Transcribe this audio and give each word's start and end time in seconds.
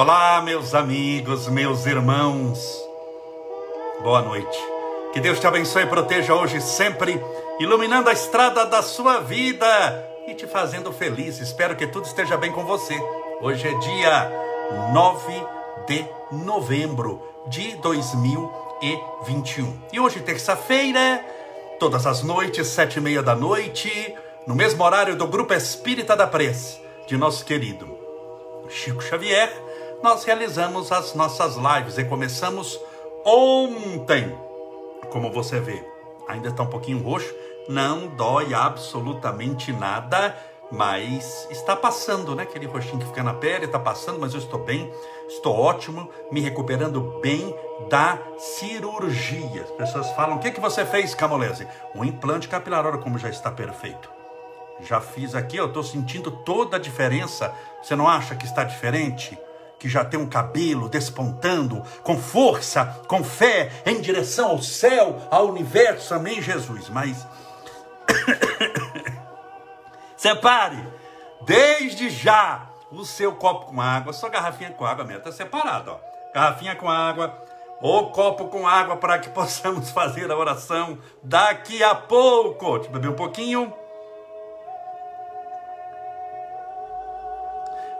Olá, 0.00 0.40
meus 0.40 0.76
amigos, 0.76 1.48
meus 1.48 1.84
irmãos. 1.84 2.60
Boa 4.00 4.22
noite. 4.22 4.56
Que 5.12 5.18
Deus 5.18 5.40
te 5.40 5.46
abençoe 5.48 5.82
e 5.82 5.88
proteja 5.88 6.36
hoje 6.36 6.60
sempre, 6.60 7.20
iluminando 7.58 8.08
a 8.08 8.12
estrada 8.12 8.64
da 8.64 8.80
sua 8.80 9.18
vida 9.18 9.66
e 10.28 10.34
te 10.34 10.46
fazendo 10.46 10.92
feliz. 10.92 11.40
Espero 11.40 11.74
que 11.74 11.84
tudo 11.84 12.06
esteja 12.06 12.36
bem 12.36 12.52
com 12.52 12.64
você. 12.64 12.94
Hoje 13.40 13.66
é 13.66 13.76
dia 13.76 14.30
9 14.92 15.32
de 15.88 16.06
novembro 16.30 17.20
de 17.48 17.74
2021. 17.78 19.80
E 19.92 19.98
hoje, 19.98 20.20
terça-feira, 20.20 21.26
todas 21.80 22.06
as 22.06 22.22
noites, 22.22 22.68
sete 22.68 22.98
e 22.98 23.00
meia 23.00 23.20
da 23.20 23.34
noite, 23.34 24.14
no 24.46 24.54
mesmo 24.54 24.84
horário 24.84 25.16
do 25.16 25.26
Grupo 25.26 25.54
Espírita 25.54 26.14
da 26.14 26.28
Prece, 26.28 26.80
de 27.08 27.16
nosso 27.16 27.44
querido 27.44 27.98
Chico 28.70 29.02
Xavier, 29.02 29.50
nós 30.02 30.24
realizamos 30.24 30.92
as 30.92 31.14
nossas 31.14 31.56
lives 31.56 31.98
e 31.98 32.04
começamos 32.04 32.80
ontem. 33.24 34.36
Como 35.10 35.32
você 35.32 35.58
vê, 35.58 35.84
ainda 36.28 36.48
está 36.48 36.62
um 36.62 36.68
pouquinho 36.68 37.02
roxo, 37.02 37.34
não 37.68 38.06
dói 38.08 38.54
absolutamente 38.54 39.72
nada, 39.72 40.36
mas 40.70 41.46
está 41.50 41.74
passando, 41.74 42.34
né? 42.34 42.44
Aquele 42.44 42.66
roxinho 42.66 42.98
que 42.98 43.06
fica 43.06 43.22
na 43.22 43.34
pele, 43.34 43.64
está 43.64 43.78
passando, 43.78 44.20
mas 44.20 44.34
eu 44.34 44.40
estou 44.40 44.60
bem, 44.60 44.92
estou 45.26 45.58
ótimo, 45.58 46.08
me 46.30 46.40
recuperando 46.40 47.18
bem 47.22 47.54
da 47.88 48.18
cirurgia. 48.38 49.62
As 49.62 49.70
pessoas 49.70 50.10
falam: 50.12 50.36
o 50.36 50.40
que, 50.40 50.50
que 50.50 50.60
você 50.60 50.84
fez, 50.84 51.14
Camolese? 51.14 51.66
Um 51.94 52.04
implante 52.04 52.48
capilar, 52.48 52.86
olha 52.86 52.98
como 52.98 53.18
já 53.18 53.28
está 53.28 53.50
perfeito. 53.50 54.10
Já 54.80 55.00
fiz 55.00 55.34
aqui, 55.34 55.56
eu 55.56 55.66
estou 55.66 55.82
sentindo 55.82 56.30
toda 56.30 56.76
a 56.76 56.80
diferença. 56.80 57.52
Você 57.82 57.96
não 57.96 58.06
acha 58.06 58.36
que 58.36 58.44
está 58.44 58.62
diferente? 58.62 59.36
Que 59.78 59.88
já 59.88 60.04
tem 60.04 60.18
um 60.18 60.28
cabelo 60.28 60.88
despontando, 60.88 61.82
com 62.02 62.18
força, 62.18 63.00
com 63.06 63.22
fé, 63.22 63.70
em 63.86 64.00
direção 64.00 64.50
ao 64.50 64.62
céu, 64.62 65.28
ao 65.30 65.46
universo, 65.46 66.14
amém, 66.14 66.42
Jesus. 66.42 66.88
Mas 66.88 67.24
separe 70.16 70.84
desde 71.42 72.10
já 72.10 72.66
o 72.90 73.04
seu 73.04 73.34
copo 73.34 73.66
com 73.66 73.80
água, 73.80 74.12
só 74.12 74.28
garrafinha 74.28 74.72
com 74.72 74.84
água 74.84 75.04
mesmo, 75.04 75.20
está 75.20 75.32
separado, 75.32 75.92
ó. 75.92 76.08
Garrafinha 76.34 76.76
com 76.76 76.90
água, 76.90 77.34
ou 77.80 78.10
copo 78.10 78.48
com 78.48 78.66
água 78.66 78.96
para 78.96 79.18
que 79.18 79.28
possamos 79.30 79.90
fazer 79.90 80.30
a 80.30 80.36
oração 80.36 80.98
daqui 81.22 81.82
a 81.82 81.94
pouco. 81.94 82.74
Deixa 82.74 82.88
eu 82.88 82.92
beber 82.92 83.10
um 83.10 83.16
pouquinho. 83.16 83.72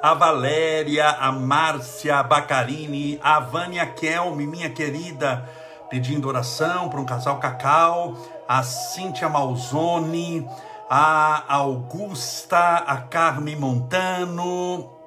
A 0.01 0.15
Valéria, 0.15 1.09
a 1.11 1.33
Márcia 1.33 2.23
Bacarini, 2.23 3.19
a 3.23 3.41
Vânia 3.41 3.85
Kelme, 3.85 4.47
minha 4.47 4.71
querida, 4.71 5.49
pedindo 5.91 6.29
oração 6.29 6.89
para 6.89 7.01
um 7.01 7.05
casal 7.05 7.39
Cacau, 7.39 8.15
a 8.47 8.63
Cíntia 8.63 9.29
Malzone, 9.29 10.49
a 10.89 11.45
Augusta, 11.53 12.77
a 12.87 12.97
Carmen 12.99 13.57
Montano, 13.57 14.99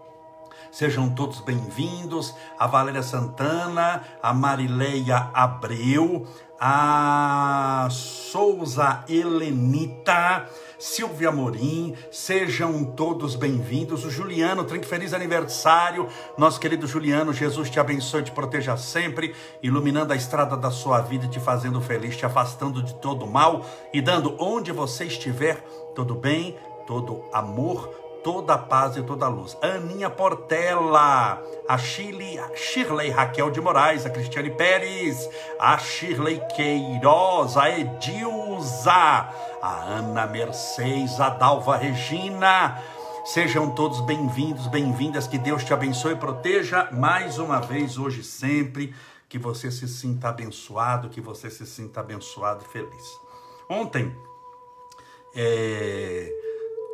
Sejam 0.72 1.10
todos 1.10 1.42
bem-vindos. 1.42 2.34
A 2.58 2.66
Valéria 2.66 3.04
Santana, 3.04 4.04
a 4.24 4.34
Marileia 4.34 5.30
Abreu, 5.34 6.26
a 6.64 7.88
Souza 7.90 9.04
Helenita, 9.10 10.48
Silvia 10.78 11.32
Morim, 11.32 11.96
sejam 12.12 12.84
todos 12.84 13.36
bem-vindos. 13.36 14.06
O 14.06 14.12
Juliano, 14.12 14.64
trinque 14.64 14.86
feliz 14.86 15.12
aniversário. 15.12 16.08
Nosso 16.38 16.60
querido 16.60 16.86
Juliano, 16.86 17.34
Jesus 17.34 17.68
te 17.68 17.80
abençoe, 17.80 18.22
te 18.22 18.32
proteja 18.32 18.78
sempre, 18.78 19.34
iluminando 19.64 20.14
a 20.14 20.16
estrada 20.16 20.56
da 20.56 20.70
sua 20.70 21.02
vida, 21.02 21.28
te 21.28 21.40
fazendo 21.40 21.82
feliz, 21.82 22.16
te 22.16 22.28
afastando 22.28 22.84
de 22.84 22.94
todo 22.94 23.26
mal 23.26 23.66
e 23.92 24.00
dando 24.00 24.36
onde 24.40 24.72
você 24.72 25.06
estiver 25.06 25.64
todo 25.96 26.14
bem, 26.14 26.56
todo 26.86 27.24
amor, 27.34 27.90
toda 28.24 28.54
a 28.54 28.58
paz 28.58 28.98
e 28.98 29.04
toda 29.04 29.26
a 29.26 29.30
luz. 29.30 29.58
Aninha 29.62 30.10
Portela, 30.10 31.42
a 31.68 31.78
Shirley, 31.78 32.38
a 32.40 32.56
Shirley 32.56 33.10
Raquel 33.10 33.52
de 33.52 33.62
Moraes, 33.62 34.06
a 34.06 34.10
Cristiane 34.10 34.52
Pérez, 34.52 35.30
a 35.60 35.78
Shirley 35.78 36.42
Queiroz, 36.56 37.58
a 37.58 37.70
Edilza, 37.70 38.92
a 39.62 39.84
Ana 39.86 40.28
Mercedes, 40.28 41.20
a 41.20 41.30
Dalva 41.30 41.78
Regina. 41.78 42.82
Sejam 43.26 43.70
todos 43.72 44.02
bem-vindos, 44.02 44.68
bem-vindas, 44.68 45.28
que 45.28 45.38
Deus 45.38 45.64
te 45.64 45.74
abençoe 45.74 46.14
e 46.14 46.18
proteja 46.18 46.90
mais 46.92 47.38
uma 47.38 47.60
vez, 47.60 47.98
hoje 47.98 48.22
e 48.22 48.24
sempre, 48.24 48.96
que 49.30 49.38
você 49.38 49.70
se 49.70 49.88
sinta 49.88 50.30
abençoado, 50.30 51.10
que 51.10 51.22
você 51.22 51.50
se 51.50 51.66
sinta 51.66 52.00
abençoado 52.00 52.66
e 52.68 52.72
feliz. 52.72 53.20
Ontem, 53.70 54.14
é, 55.36 56.41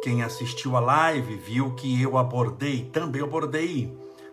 quem 0.02 0.24
assistiu 0.24 0.76
a 0.76 0.80
live 0.80 1.36
viu 1.36 1.74
que 1.76 2.02
eu 2.02 2.18
abordei, 2.18 2.90
também 2.92 3.22
abordei 3.22 3.92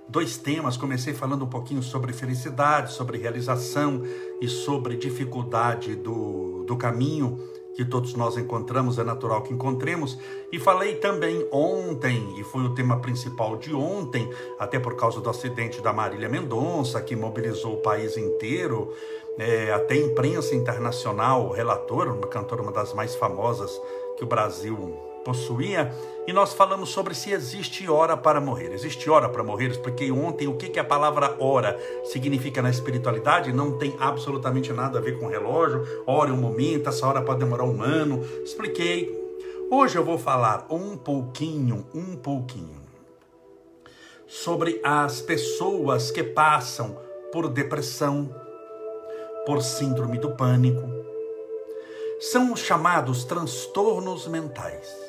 dois 0.08 0.36
temas. 0.36 0.76
Comecei 0.76 1.14
falando 1.14 1.44
um 1.44 1.48
pouquinho 1.48 1.82
sobre 1.82 2.12
felicidade, 2.12 2.92
sobre 2.92 3.18
realização 3.18 4.02
e 4.40 4.48
sobre 4.48 4.96
dificuldade 4.96 5.96
do, 5.96 6.64
do 6.64 6.76
caminho 6.76 7.38
que 7.74 7.84
todos 7.84 8.14
nós 8.14 8.36
encontramos, 8.36 8.98
é 8.98 9.04
natural 9.04 9.42
que 9.42 9.52
encontremos. 9.52 10.16
E 10.52 10.58
falei 10.58 10.94
também 10.96 11.46
ontem, 11.50 12.38
e 12.38 12.44
foi 12.44 12.62
o 12.62 12.74
tema 12.74 13.00
principal 13.00 13.56
de 13.56 13.74
ontem, 13.74 14.30
até 14.58 14.78
por 14.78 14.94
causa 14.94 15.20
do 15.20 15.28
acidente 15.28 15.82
da 15.82 15.92
Marília 15.92 16.28
Mendonça, 16.28 17.00
que 17.02 17.16
mobilizou 17.16 17.74
o 17.74 17.82
país 17.82 18.16
inteiro, 18.16 18.94
é, 19.38 19.72
até 19.72 19.96
imprensa 19.96 20.54
internacional, 20.54 21.50
relator, 21.50 22.06
uma 22.08 22.28
cantora, 22.28 22.62
uma 22.62 22.72
das 22.72 22.94
mais 22.94 23.16
famosas 23.16 23.80
que 24.16 24.22
o 24.22 24.26
Brasil 24.26 24.96
possuía, 25.24 25.90
e 26.26 26.32
nós 26.32 26.52
falamos 26.52 26.90
sobre 26.90 27.14
se 27.14 27.32
existe 27.32 27.88
hora 27.88 28.16
para 28.16 28.40
morrer. 28.40 28.72
Existe 28.72 29.10
hora 29.10 29.28
para 29.28 29.42
morrer? 29.42 29.70
Expliquei 29.70 30.10
ontem 30.12 30.46
o 30.46 30.56
que, 30.56 30.68
que 30.68 30.78
a 30.78 30.84
palavra 30.84 31.36
hora 31.38 31.78
significa 32.04 32.62
na 32.62 32.70
espiritualidade, 32.70 33.52
não 33.52 33.78
tem 33.78 33.96
absolutamente 33.98 34.72
nada 34.72 34.98
a 34.98 35.02
ver 35.02 35.18
com 35.18 35.26
relógio, 35.26 35.84
hora 36.06 36.30
é 36.30 36.32
um 36.32 36.36
momento, 36.36 36.88
essa 36.88 37.06
hora 37.06 37.22
pode 37.22 37.40
demorar 37.40 37.64
um 37.64 37.82
ano. 37.82 38.22
Expliquei. 38.44 39.22
Hoje 39.70 39.96
eu 39.96 40.04
vou 40.04 40.18
falar 40.18 40.66
um 40.70 40.96
pouquinho, 40.96 41.86
um 41.94 42.16
pouquinho, 42.16 42.82
sobre 44.26 44.80
as 44.84 45.20
pessoas 45.22 46.10
que 46.10 46.22
passam 46.22 46.96
por 47.32 47.48
depressão, 47.48 48.34
por 49.46 49.62
síndrome 49.62 50.18
do 50.18 50.30
pânico. 50.32 50.88
São 52.20 52.54
chamados 52.54 53.24
transtornos 53.24 54.28
mentais. 54.28 55.03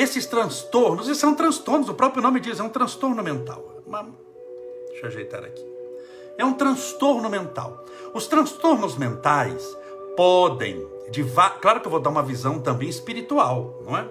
Esses 0.00 0.24
transtornos, 0.24 1.08
e 1.08 1.14
são 1.14 1.34
transtornos, 1.34 1.90
o 1.90 1.94
próprio 1.94 2.22
nome 2.22 2.40
diz, 2.40 2.58
é 2.58 2.62
um 2.62 2.70
transtorno 2.70 3.22
mental. 3.22 3.82
Deixa 4.88 5.04
eu 5.04 5.08
ajeitar 5.08 5.44
aqui. 5.44 5.62
É 6.38 6.44
um 6.44 6.54
transtorno 6.54 7.28
mental. 7.28 7.84
Os 8.14 8.26
transtornos 8.26 8.96
mentais 8.96 9.62
podem, 10.16 10.82
de, 11.10 11.22
claro 11.60 11.82
que 11.82 11.86
eu 11.86 11.90
vou 11.90 12.00
dar 12.00 12.08
uma 12.08 12.22
visão 12.22 12.58
também 12.58 12.88
espiritual, 12.88 13.78
não 13.84 13.94
é? 13.94 14.08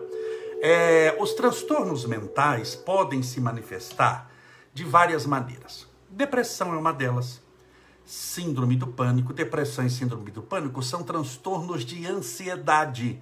é? 0.62 1.18
Os 1.20 1.34
transtornos 1.34 2.06
mentais 2.06 2.76
podem 2.76 3.24
se 3.24 3.42
manifestar 3.42 4.30
de 4.72 4.84
várias 4.84 5.26
maneiras. 5.26 5.88
Depressão 6.08 6.72
é 6.72 6.78
uma 6.78 6.94
delas. 6.94 7.42
Síndrome 8.06 8.76
do 8.76 8.86
pânico, 8.86 9.34
depressão 9.34 9.88
e 9.88 9.90
síndrome 9.90 10.30
do 10.30 10.44
pânico 10.44 10.84
são 10.84 11.02
transtornos 11.02 11.84
de 11.84 12.06
ansiedade 12.06 13.20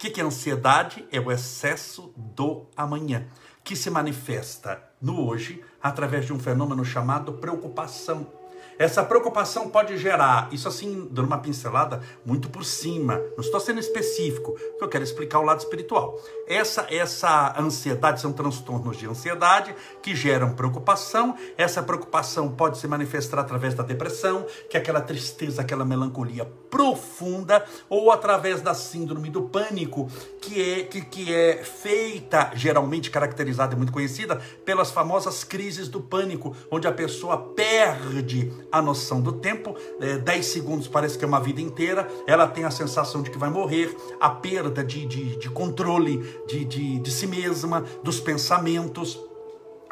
que, 0.00 0.08
que 0.08 0.20
é 0.20 0.24
ansiedade? 0.24 1.06
É 1.12 1.20
o 1.20 1.30
excesso 1.30 2.14
do 2.16 2.64
amanhã, 2.74 3.26
que 3.62 3.76
se 3.76 3.90
manifesta 3.90 4.82
no 4.98 5.26
hoje 5.26 5.62
através 5.82 6.24
de 6.24 6.32
um 6.32 6.38
fenômeno 6.38 6.82
chamado 6.86 7.34
preocupação. 7.34 8.26
Essa 8.80 9.04
preocupação 9.04 9.68
pode 9.68 9.98
gerar, 9.98 10.48
isso 10.50 10.66
assim, 10.66 11.06
dando 11.10 11.26
uma 11.26 11.36
pincelada 11.36 12.00
muito 12.24 12.48
por 12.48 12.64
cima, 12.64 13.20
não 13.36 13.44
estou 13.44 13.60
sendo 13.60 13.78
específico, 13.78 14.52
porque 14.52 14.84
eu 14.84 14.88
quero 14.88 15.04
explicar 15.04 15.38
o 15.38 15.42
lado 15.42 15.58
espiritual. 15.58 16.18
Essa, 16.48 16.86
essa 16.88 17.54
ansiedade 17.60 18.22
são 18.22 18.32
transtornos 18.32 18.96
de 18.96 19.06
ansiedade 19.06 19.74
que 20.02 20.16
geram 20.16 20.54
preocupação. 20.54 21.36
Essa 21.58 21.82
preocupação 21.82 22.52
pode 22.52 22.78
se 22.78 22.88
manifestar 22.88 23.38
através 23.40 23.74
da 23.74 23.82
depressão, 23.82 24.46
que 24.70 24.78
é 24.78 24.80
aquela 24.80 25.02
tristeza, 25.02 25.60
aquela 25.60 25.84
melancolia 25.84 26.46
profunda, 26.70 27.62
ou 27.86 28.10
através 28.10 28.62
da 28.62 28.72
síndrome 28.72 29.28
do 29.28 29.42
pânico, 29.42 30.08
que 30.40 30.58
é, 30.58 30.84
que, 30.84 31.02
que 31.02 31.34
é 31.34 31.62
feita, 31.62 32.50
geralmente 32.54 33.10
caracterizada 33.10 33.74
e 33.74 33.76
muito 33.76 33.92
conhecida, 33.92 34.36
pelas 34.64 34.90
famosas 34.90 35.44
crises 35.44 35.86
do 35.86 36.00
pânico, 36.00 36.56
onde 36.70 36.88
a 36.88 36.92
pessoa 36.92 37.36
perde 37.36 38.50
a 38.70 38.80
noção 38.82 39.20
do 39.20 39.32
tempo, 39.32 39.74
é, 40.00 40.18
10 40.18 40.46
segundos 40.46 40.88
parece 40.88 41.18
que 41.18 41.24
é 41.24 41.28
uma 41.28 41.40
vida 41.40 41.60
inteira, 41.60 42.08
ela 42.26 42.46
tem 42.46 42.64
a 42.64 42.70
sensação 42.70 43.22
de 43.22 43.30
que 43.30 43.38
vai 43.38 43.50
morrer, 43.50 43.96
a 44.20 44.30
perda 44.30 44.84
de, 44.84 45.06
de, 45.06 45.36
de 45.36 45.50
controle 45.50 46.18
de, 46.46 46.64
de, 46.64 46.98
de 46.98 47.10
si 47.10 47.26
mesma, 47.26 47.84
dos 48.02 48.20
pensamentos. 48.20 49.29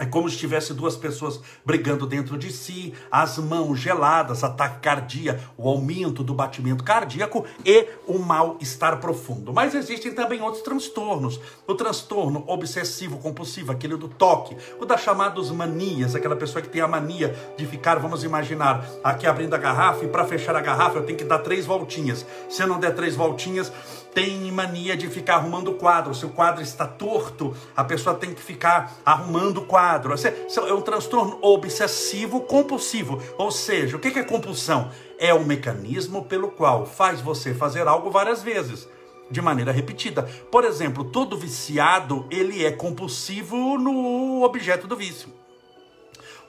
É 0.00 0.06
como 0.06 0.30
se 0.30 0.36
tivesse 0.36 0.72
duas 0.72 0.94
pessoas 0.94 1.40
brigando 1.64 2.06
dentro 2.06 2.38
de 2.38 2.52
si, 2.52 2.94
as 3.10 3.36
mãos 3.36 3.80
geladas, 3.80 4.44
ataque 4.44 4.78
cardíaco, 4.78 5.42
o 5.56 5.68
aumento 5.68 6.22
do 6.22 6.32
batimento 6.32 6.84
cardíaco 6.84 7.44
e 7.64 7.88
o 8.06 8.16
mal-estar 8.16 9.00
profundo. 9.00 9.52
Mas 9.52 9.74
existem 9.74 10.14
também 10.14 10.40
outros 10.40 10.62
transtornos. 10.62 11.40
O 11.66 11.74
transtorno 11.74 12.44
obsessivo 12.46 13.18
compulsivo, 13.18 13.72
aquele 13.72 13.96
do 13.96 14.06
toque, 14.06 14.56
o 14.78 14.86
das 14.86 15.00
chamadas 15.00 15.50
manias, 15.50 16.14
aquela 16.14 16.36
pessoa 16.36 16.62
que 16.62 16.68
tem 16.68 16.80
a 16.80 16.86
mania 16.86 17.34
de 17.56 17.66
ficar, 17.66 17.96
vamos 17.96 18.22
imaginar, 18.22 18.86
aqui 19.02 19.26
abrindo 19.26 19.54
a 19.54 19.58
garrafa 19.58 20.04
e 20.04 20.08
para 20.08 20.24
fechar 20.24 20.54
a 20.54 20.60
garrafa 20.60 20.98
eu 20.98 21.06
tenho 21.06 21.18
que 21.18 21.24
dar 21.24 21.40
três 21.40 21.66
voltinhas. 21.66 22.24
Se 22.48 22.62
eu 22.62 22.68
não 22.68 22.78
der 22.78 22.94
três 22.94 23.16
voltinhas, 23.16 23.72
tem 24.14 24.50
mania 24.50 24.96
de 24.96 25.08
ficar 25.08 25.36
arrumando 25.36 25.68
o 25.68 25.74
quadro. 25.74 26.14
Se 26.14 26.26
o 26.26 26.30
quadro 26.30 26.62
está 26.62 26.86
torto, 26.86 27.54
a 27.76 27.84
pessoa 27.84 28.16
tem 28.16 28.34
que 28.34 28.42
ficar 28.42 28.96
arrumando 29.04 29.58
o 29.58 29.64
quadro. 29.66 30.14
É 30.14 30.72
um 30.72 30.80
transtorno 30.80 31.38
obsessivo 31.42 32.40
compulsivo. 32.42 33.22
Ou 33.36 33.50
seja, 33.50 33.96
o 33.96 34.00
que 34.00 34.18
é 34.18 34.24
compulsão? 34.24 34.90
É 35.18 35.32
um 35.34 35.44
mecanismo 35.44 36.24
pelo 36.24 36.48
qual 36.48 36.86
faz 36.86 37.20
você 37.20 37.54
fazer 37.54 37.86
algo 37.86 38.10
várias 38.10 38.42
vezes 38.42 38.88
de 39.30 39.42
maneira 39.42 39.72
repetida. 39.72 40.22
Por 40.50 40.64
exemplo, 40.64 41.04
todo 41.04 41.36
viciado 41.36 42.26
ele 42.30 42.64
é 42.64 42.72
compulsivo 42.72 43.78
no 43.78 44.42
objeto 44.42 44.86
do 44.86 44.96
vício. 44.96 45.28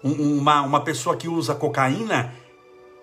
Uma, 0.01 0.61
uma 0.61 0.81
pessoa 0.81 1.17
que 1.17 1.27
usa 1.27 1.53
cocaína, 1.53 2.33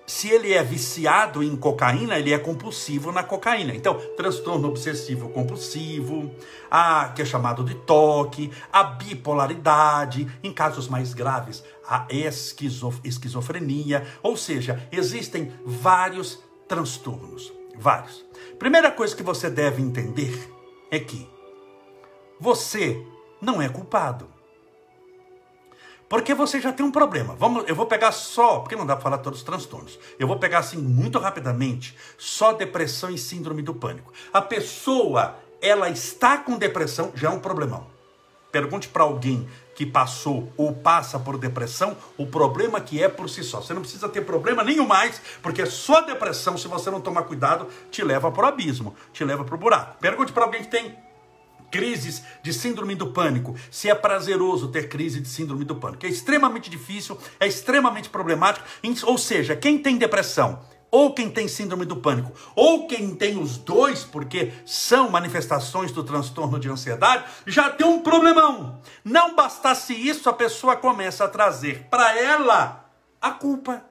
se 0.06 0.28
ele 0.30 0.52
é 0.52 0.62
viciado 0.62 1.42
em 1.42 1.56
cocaína, 1.56 2.18
ele 2.18 2.32
é 2.32 2.38
compulsivo 2.38 3.10
na 3.10 3.24
cocaína. 3.24 3.74
Então, 3.74 3.98
transtorno 4.16 4.68
obsessivo 4.68 5.28
compulsivo, 5.30 6.30
a 6.70 7.08
que 7.08 7.22
é 7.22 7.24
chamado 7.24 7.64
de 7.64 7.74
toque, 7.74 8.52
a 8.72 8.84
bipolaridade, 8.84 10.26
em 10.42 10.52
casos 10.52 10.88
mais 10.88 11.12
graves, 11.12 11.64
a 11.88 12.06
esquizof 12.08 13.00
esquizofrenia, 13.02 14.06
ou 14.22 14.36
seja, 14.36 14.88
existem 14.92 15.52
vários 15.64 16.38
transtornos, 16.68 17.52
vários. 17.76 18.24
Primeira 18.58 18.90
coisa 18.90 19.14
que 19.14 19.22
você 19.22 19.50
deve 19.50 19.82
entender 19.82 20.52
é 20.90 21.00
que 21.00 21.28
você 22.38 23.04
não 23.40 23.60
é 23.60 23.68
culpado. 23.68 24.35
Porque 26.08 26.34
você 26.34 26.60
já 26.60 26.72
tem 26.72 26.86
um 26.86 26.90
problema. 26.90 27.34
Vamos, 27.34 27.64
eu 27.66 27.74
vou 27.74 27.86
pegar 27.86 28.12
só, 28.12 28.60
porque 28.60 28.76
não 28.76 28.86
dá 28.86 28.94
para 28.94 29.02
falar 29.02 29.18
todos 29.18 29.40
os 29.40 29.44
transtornos. 29.44 29.98
Eu 30.18 30.28
vou 30.28 30.38
pegar 30.38 30.60
assim 30.60 30.78
muito 30.78 31.18
rapidamente, 31.18 31.96
só 32.16 32.52
depressão 32.52 33.10
e 33.10 33.18
síndrome 33.18 33.60
do 33.62 33.74
pânico. 33.74 34.12
A 34.32 34.40
pessoa, 34.40 35.36
ela 35.60 35.88
está 35.90 36.38
com 36.38 36.56
depressão, 36.56 37.10
já 37.14 37.28
é 37.28 37.30
um 37.30 37.40
problemão. 37.40 37.86
Pergunte 38.52 38.88
para 38.88 39.02
alguém 39.02 39.48
que 39.74 39.84
passou 39.84 40.50
ou 40.56 40.72
passa 40.72 41.18
por 41.18 41.36
depressão, 41.36 41.96
o 42.16 42.24
problema 42.24 42.80
que 42.80 43.02
é 43.02 43.08
por 43.08 43.28
si 43.28 43.42
só. 43.42 43.60
Você 43.60 43.74
não 43.74 43.82
precisa 43.82 44.08
ter 44.08 44.22
problema 44.22 44.64
nenhum 44.64 44.86
mais, 44.86 45.20
porque 45.42 45.66
só 45.66 46.00
depressão, 46.00 46.56
se 46.56 46.68
você 46.68 46.90
não 46.90 47.00
tomar 47.00 47.24
cuidado, 47.24 47.68
te 47.90 48.02
leva 48.02 48.30
para 48.30 48.44
o 48.44 48.48
abismo, 48.48 48.94
te 49.12 49.24
leva 49.24 49.44
para 49.44 49.54
o 49.54 49.58
buraco. 49.58 49.98
Pergunte 50.00 50.32
para 50.32 50.44
alguém 50.44 50.62
que 50.62 50.70
tem 50.70 50.96
crises 51.76 52.22
de 52.42 52.54
síndrome 52.54 52.94
do 52.94 53.08
pânico, 53.08 53.54
se 53.70 53.90
é 53.90 53.94
prazeroso 53.94 54.68
ter 54.68 54.88
crise 54.88 55.20
de 55.20 55.28
síndrome 55.28 55.62
do 55.62 55.76
pânico. 55.76 56.06
É 56.06 56.08
extremamente 56.08 56.70
difícil, 56.70 57.18
é 57.38 57.46
extremamente 57.46 58.08
problemático. 58.08 58.66
Ou 59.04 59.18
seja, 59.18 59.54
quem 59.54 59.76
tem 59.76 59.98
depressão, 59.98 60.58
ou 60.90 61.12
quem 61.12 61.28
tem 61.28 61.46
síndrome 61.46 61.84
do 61.84 61.96
pânico, 61.96 62.32
ou 62.54 62.86
quem 62.86 63.14
tem 63.14 63.38
os 63.38 63.58
dois, 63.58 64.04
porque 64.04 64.52
são 64.64 65.10
manifestações 65.10 65.92
do 65.92 66.02
transtorno 66.02 66.58
de 66.58 66.70
ansiedade, 66.70 67.24
já 67.46 67.68
tem 67.68 67.86
um 67.86 68.00
problemão. 68.00 68.80
Não 69.04 69.34
bastasse 69.34 69.92
isso, 69.92 70.30
a 70.30 70.32
pessoa 70.32 70.76
começa 70.76 71.24
a 71.24 71.28
trazer 71.28 71.88
para 71.90 72.18
ela 72.18 72.88
a 73.20 73.32
culpa. 73.32 73.84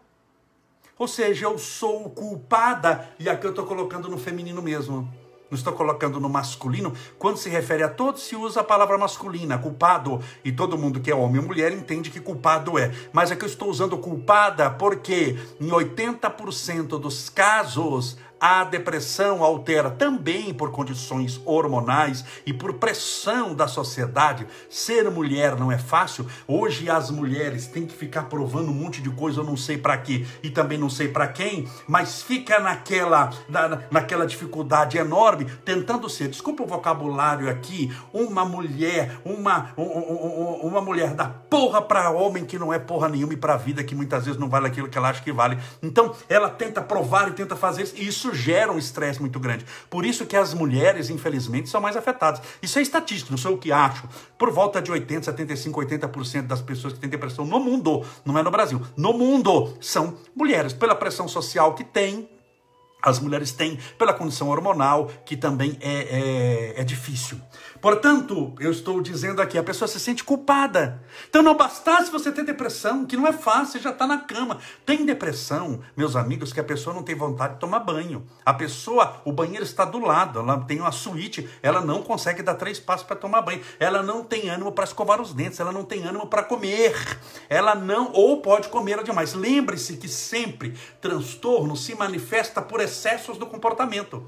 Ou 0.98 1.08
seja, 1.08 1.46
eu 1.46 1.60
sou 1.60 2.10
culpada, 2.10 3.14
e 3.20 3.30
aqui 3.30 3.46
eu 3.46 3.52
estou 3.52 3.66
colocando 3.68 4.10
no 4.10 4.18
feminino 4.18 4.62
mesmo 4.64 5.08
não 5.50 5.58
estou 5.58 5.74
colocando 5.74 6.20
no 6.20 6.30
masculino. 6.30 6.94
Quando 7.18 7.38
se 7.38 7.50
refere 7.50 7.84
a 7.84 7.90
todos, 7.90 8.24
se 8.24 8.36
usa 8.36 8.62
a 8.62 8.64
palavra 8.64 8.98
masculina, 8.98 9.58
culpado. 9.58 10.20
E 10.44 10.52
todo 10.52 10.78
mundo 10.78 11.00
que 11.00 11.12
é 11.12 11.16
homem 11.16 11.40
ou 11.40 11.48
mulher 11.48 11.72
entende 11.72 12.10
que 12.10 12.20
culpado 12.20 12.78
é. 12.78 12.92
Mas 13.14 13.32
é 13.32 13.36
que 13.36 13.44
eu 13.44 13.50
estou 13.50 13.70
usando 13.70 13.98
culpada 13.98 14.70
porque 14.70 15.38
em 15.60 15.70
80% 15.70 17.00
dos 17.00 17.30
casos 17.30 18.18
a 18.40 18.64
depressão 18.64 19.44
altera 19.44 19.90
também 19.90 20.54
por 20.54 20.72
condições 20.72 21.42
hormonais 21.46 22.24
e 22.46 22.54
por 22.54 22.74
pressão 22.74 23.54
da 23.54 23.68
sociedade. 23.68 24.48
Ser 24.70 25.10
mulher 25.10 25.56
não 25.56 25.72
é 25.72 25.78
fácil. 25.78 26.28
Hoje 26.48 26.90
as 26.90 27.10
mulheres 27.10 27.68
têm 27.68 27.86
que 27.86 27.96
ficar 27.96 28.24
provando 28.24 28.70
um 28.70 28.74
monte 28.74 29.02
de 29.02 29.10
coisa, 29.10 29.42
eu 29.42 29.44
não 29.44 29.58
sei 29.58 29.78
para 29.78 29.98
quê 29.98 30.26
e 30.44 30.50
também 30.50 30.78
não 30.78 30.90
sei 30.90 31.08
para 31.08 31.28
quem, 31.28 31.68
mas 31.88 32.22
fica 32.22 32.60
naquela, 32.60 33.32
na, 33.50 33.82
naquela 33.90 34.26
dificuldade 34.26 34.98
enorme, 34.98 35.46
tentando 35.64 36.10
ser, 36.10 36.28
desculpa 36.28 36.64
o 36.64 36.68
vocabulário 36.68 37.50
aqui, 37.50 37.96
uma 38.14 38.46
mulher, 38.46 39.20
uma, 39.24 39.72
uma 39.78 40.82
mulher 40.82 41.14
da 41.14 41.26
porra 41.28 41.82
para 41.82 42.12
homem 42.12 42.46
que 42.46 42.60
não 42.60 42.74
é 42.74 42.80
porra 42.80 43.10
nenhuma 43.10 43.34
e 43.34 43.38
para 43.38 43.58
vida 43.58 43.84
que 43.84 43.96
muitas 43.96 44.26
vezes 44.26 44.40
não 44.40 44.50
vale 44.50 44.68
aquilo 44.68 44.90
que 44.90 44.98
ela 44.98 45.10
acha 45.10 45.22
que 45.22 45.32
vale. 45.32 45.58
Então 45.82 46.14
ela 46.30 46.50
tenta 46.50 46.82
provar 46.82 47.30
e 47.30 47.32
tenta 47.32 47.56
fazer 47.56 47.84
isso, 47.96 48.25
isso 48.26 48.34
gera 48.34 48.72
um 48.72 48.78
estresse 48.78 49.20
muito 49.20 49.40
grande. 49.40 49.66
Por 49.90 50.06
isso 50.06 50.26
que 50.26 50.36
as 50.36 50.54
mulheres, 50.54 51.10
infelizmente, 51.10 51.70
são 51.70 51.80
mais 51.80 51.96
afetadas. 51.96 52.42
Isso 52.62 52.80
é 52.80 52.82
estatístico, 52.82 53.32
não 53.32 53.38
sou 53.38 53.52
eu 53.52 53.58
que 53.58 53.72
acho. 53.72 54.08
Por 54.38 54.52
volta 54.52 54.82
de 54.82 54.92
80, 54.92 55.26
75, 55.26 55.82
80% 55.82 56.48
das 56.48 56.62
pessoas 56.62 56.94
que 56.94 57.00
têm 57.00 57.10
depressão 57.10 57.46
no 57.46 57.60
mundo, 57.60 58.04
não 58.24 58.38
é 58.38 58.44
no 58.44 58.52
Brasil, 58.52 58.82
no 58.98 59.14
mundo, 59.14 59.76
são 59.80 60.18
mulheres. 60.36 60.74
Pela 60.74 60.96
pressão 60.96 61.28
social 61.28 61.76
que 61.76 61.84
tem, 61.84 62.28
as 63.02 63.20
mulheres 63.20 63.52
têm, 63.52 63.78
pela 64.00 64.14
condição 64.14 64.50
hormonal, 64.50 65.12
que 65.26 65.38
também 65.38 65.78
é, 65.80 66.74
é, 66.78 66.82
é 66.82 66.84
difícil. 66.84 67.40
Portanto, 67.86 68.56
eu 68.60 68.72
estou 68.72 69.00
dizendo 69.00 69.44
aqui, 69.44 69.60
a 69.60 69.64
pessoa 69.64 69.88
se 69.88 70.00
sente 70.00 70.24
culpada. 70.24 71.04
Então 71.30 71.44
não 71.44 71.56
bastasse 71.56 72.10
você 72.10 72.32
ter 72.32 72.44
depressão, 72.44 73.06
que 73.06 73.16
não 73.16 73.28
é 73.28 73.32
fácil, 73.32 73.80
já 73.80 73.92
está 73.92 74.08
na 74.08 74.18
cama. 74.18 74.58
Tem 74.84 75.06
depressão, 75.06 75.80
meus 75.96 76.16
amigos, 76.16 76.52
que 76.52 76.60
a 76.60 76.64
pessoa 76.64 76.96
não 76.96 77.04
tem 77.04 77.14
vontade 77.14 77.54
de 77.54 77.60
tomar 77.60 77.82
banho. 77.82 78.26
A 78.44 78.56
pessoa, 78.56 79.22
o 79.24 79.32
banheiro 79.32 79.64
está 79.64 79.86
do 79.86 80.00
lado, 80.00 80.40
ela 80.40 80.62
tem 80.62 80.80
uma 80.80 80.92
suíte, 80.92 81.48
ela 81.62 81.80
não 81.80 82.02
consegue 82.02 82.42
dar 82.42 82.56
três 82.56 82.80
passos 82.80 83.06
para 83.06 83.18
tomar 83.18 83.44
banho. 83.44 83.62
Ela 83.80 84.02
não 84.02 84.24
tem 84.24 84.50
ânimo 84.50 84.72
para 84.72 84.86
escovar 84.86 85.22
os 85.22 85.32
dentes, 85.32 85.60
ela 85.60 85.72
não 85.72 85.84
tem 85.84 86.08
ânimo 86.08 86.26
para 86.26 86.42
comer. 86.42 87.20
Ela 87.48 87.76
não, 87.76 88.12
ou 88.14 88.42
pode 88.42 88.68
comer 88.70 89.04
demais. 89.04 89.36
Lembre-se 89.36 89.98
que 89.98 90.08
sempre 90.08 90.74
transtorno 91.00 91.78
se 91.78 91.94
manifesta 91.94 92.64
por 92.64 92.82
excessos 92.82 93.38
do 93.38 93.46
comportamento. 93.46 94.28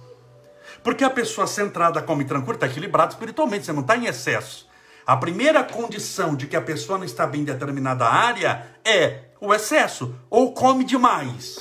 Porque 0.84 1.04
a 1.04 1.10
pessoa 1.10 1.48
centrada 1.48 2.02
come 2.02 2.26
tranquila, 2.26 2.56
está 2.56 2.68
equilibrada 2.68 3.12
espiritualmente, 3.12 3.66
você 3.66 3.74
não 3.74 3.82
está 3.82 3.98
em 3.98 4.06
excesso. 4.06 4.68
A 5.06 5.16
primeira 5.16 5.64
condição 5.64 6.36
de 6.36 6.48
que 6.48 6.56
a 6.56 6.62
pessoa 6.62 6.98
não 6.98 7.06
está 7.06 7.26
bem 7.26 7.42
em 7.42 7.46
determinada 7.46 8.06
área 8.06 8.68
é 8.84 9.22
o 9.40 9.54
excesso. 9.54 10.14
Ou 10.30 10.54
come 10.54 10.84
demais, 10.84 11.60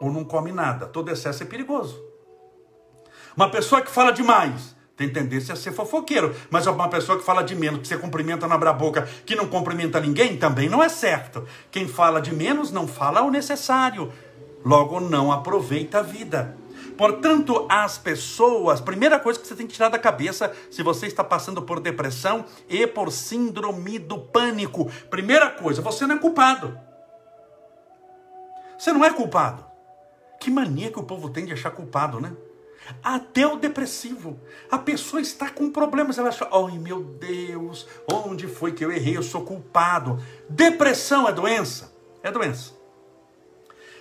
ou 0.00 0.10
não 0.10 0.24
come 0.24 0.50
nada. 0.50 0.86
Todo 0.86 1.10
excesso 1.10 1.42
é 1.42 1.46
perigoso. 1.46 2.02
Uma 3.36 3.50
pessoa 3.50 3.82
que 3.82 3.90
fala 3.90 4.10
demais 4.10 4.74
tem 4.96 5.08
tendência 5.08 5.54
a 5.54 5.56
ser 5.56 5.72
fofoqueiro. 5.72 6.34
Mas 6.50 6.66
uma 6.66 6.88
pessoa 6.88 7.18
que 7.18 7.24
fala 7.24 7.42
de 7.42 7.54
menos, 7.54 7.80
que 7.80 7.88
você 7.88 7.96
cumprimenta, 7.96 8.46
não 8.46 8.54
abre 8.54 8.68
a 8.68 8.72
boca, 8.72 9.08
que 9.24 9.34
não 9.34 9.46
cumprimenta 9.46 9.98
ninguém, 9.98 10.36
também 10.36 10.68
não 10.68 10.82
é 10.82 10.90
certo. 10.90 11.46
Quem 11.70 11.88
fala 11.88 12.20
de 12.20 12.34
menos 12.34 12.70
não 12.70 12.86
fala 12.86 13.22
o 13.22 13.30
necessário. 13.30 14.12
Logo, 14.62 15.00
não 15.00 15.32
aproveita 15.32 16.00
a 16.00 16.02
vida. 16.02 16.54
Portanto, 17.00 17.66
as 17.66 17.96
pessoas, 17.96 18.78
primeira 18.78 19.18
coisa 19.18 19.40
que 19.40 19.46
você 19.46 19.56
tem 19.56 19.66
que 19.66 19.72
tirar 19.72 19.88
da 19.88 19.98
cabeça 19.98 20.54
se 20.70 20.82
você 20.82 21.06
está 21.06 21.24
passando 21.24 21.62
por 21.62 21.80
depressão 21.80 22.44
e 22.68 22.86
por 22.86 23.10
síndrome 23.10 23.98
do 23.98 24.18
pânico. 24.18 24.84
Primeira 25.08 25.48
coisa, 25.48 25.80
você 25.80 26.06
não 26.06 26.16
é 26.16 26.18
culpado. 26.18 26.78
Você 28.78 28.92
não 28.92 29.02
é 29.02 29.10
culpado. 29.10 29.64
Que 30.38 30.50
mania 30.50 30.92
que 30.92 31.00
o 31.00 31.02
povo 31.02 31.30
tem 31.30 31.46
de 31.46 31.54
achar 31.54 31.70
culpado, 31.70 32.20
né? 32.20 32.36
Até 33.02 33.46
o 33.46 33.56
depressivo. 33.56 34.38
A 34.70 34.76
pessoa 34.76 35.22
está 35.22 35.48
com 35.48 35.70
problemas. 35.70 36.18
Ela 36.18 36.28
acha, 36.28 36.46
ai 36.52 36.76
meu 36.76 37.02
Deus, 37.02 37.88
onde 38.12 38.46
foi 38.46 38.72
que 38.72 38.84
eu 38.84 38.92
errei? 38.92 39.16
Eu 39.16 39.22
sou 39.22 39.40
culpado. 39.40 40.22
Depressão 40.50 41.26
é 41.26 41.32
doença? 41.32 41.94
É 42.22 42.30
doença. 42.30 42.78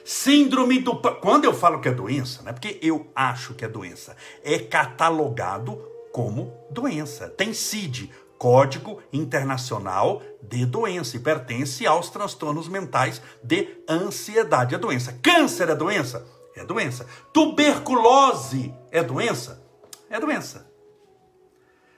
Síndrome 0.09 0.79
do. 0.79 0.95
Quando 1.21 1.45
eu 1.45 1.53
falo 1.53 1.79
que 1.79 1.87
é 1.87 1.91
doença, 1.93 2.41
não 2.41 2.49
é 2.49 2.53
porque 2.53 2.79
eu 2.81 3.11
acho 3.15 3.53
que 3.53 3.63
é 3.63 3.67
doença, 3.67 4.17
é 4.43 4.57
catalogado 4.57 5.77
como 6.11 6.51
doença. 6.71 7.29
Tem 7.29 7.53
CID, 7.53 8.11
Código 8.35 9.03
Internacional 9.13 10.19
de 10.41 10.65
Doença, 10.65 11.15
e 11.15 11.19
pertence 11.19 11.85
aos 11.85 12.09
transtornos 12.09 12.67
mentais 12.67 13.21
de 13.43 13.83
ansiedade. 13.87 14.73
É 14.73 14.79
doença. 14.79 15.13
Câncer 15.21 15.69
é 15.69 15.75
doença? 15.75 16.25
É 16.55 16.65
doença. 16.65 17.05
Tuberculose 17.31 18.73
é 18.89 19.03
doença? 19.03 19.63
É 20.09 20.19
doença. 20.19 20.67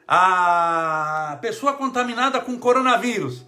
A 0.05 1.37
pessoa 1.41 1.71
contaminada 1.75 2.41
com 2.41 2.59
coronavírus 2.59 3.45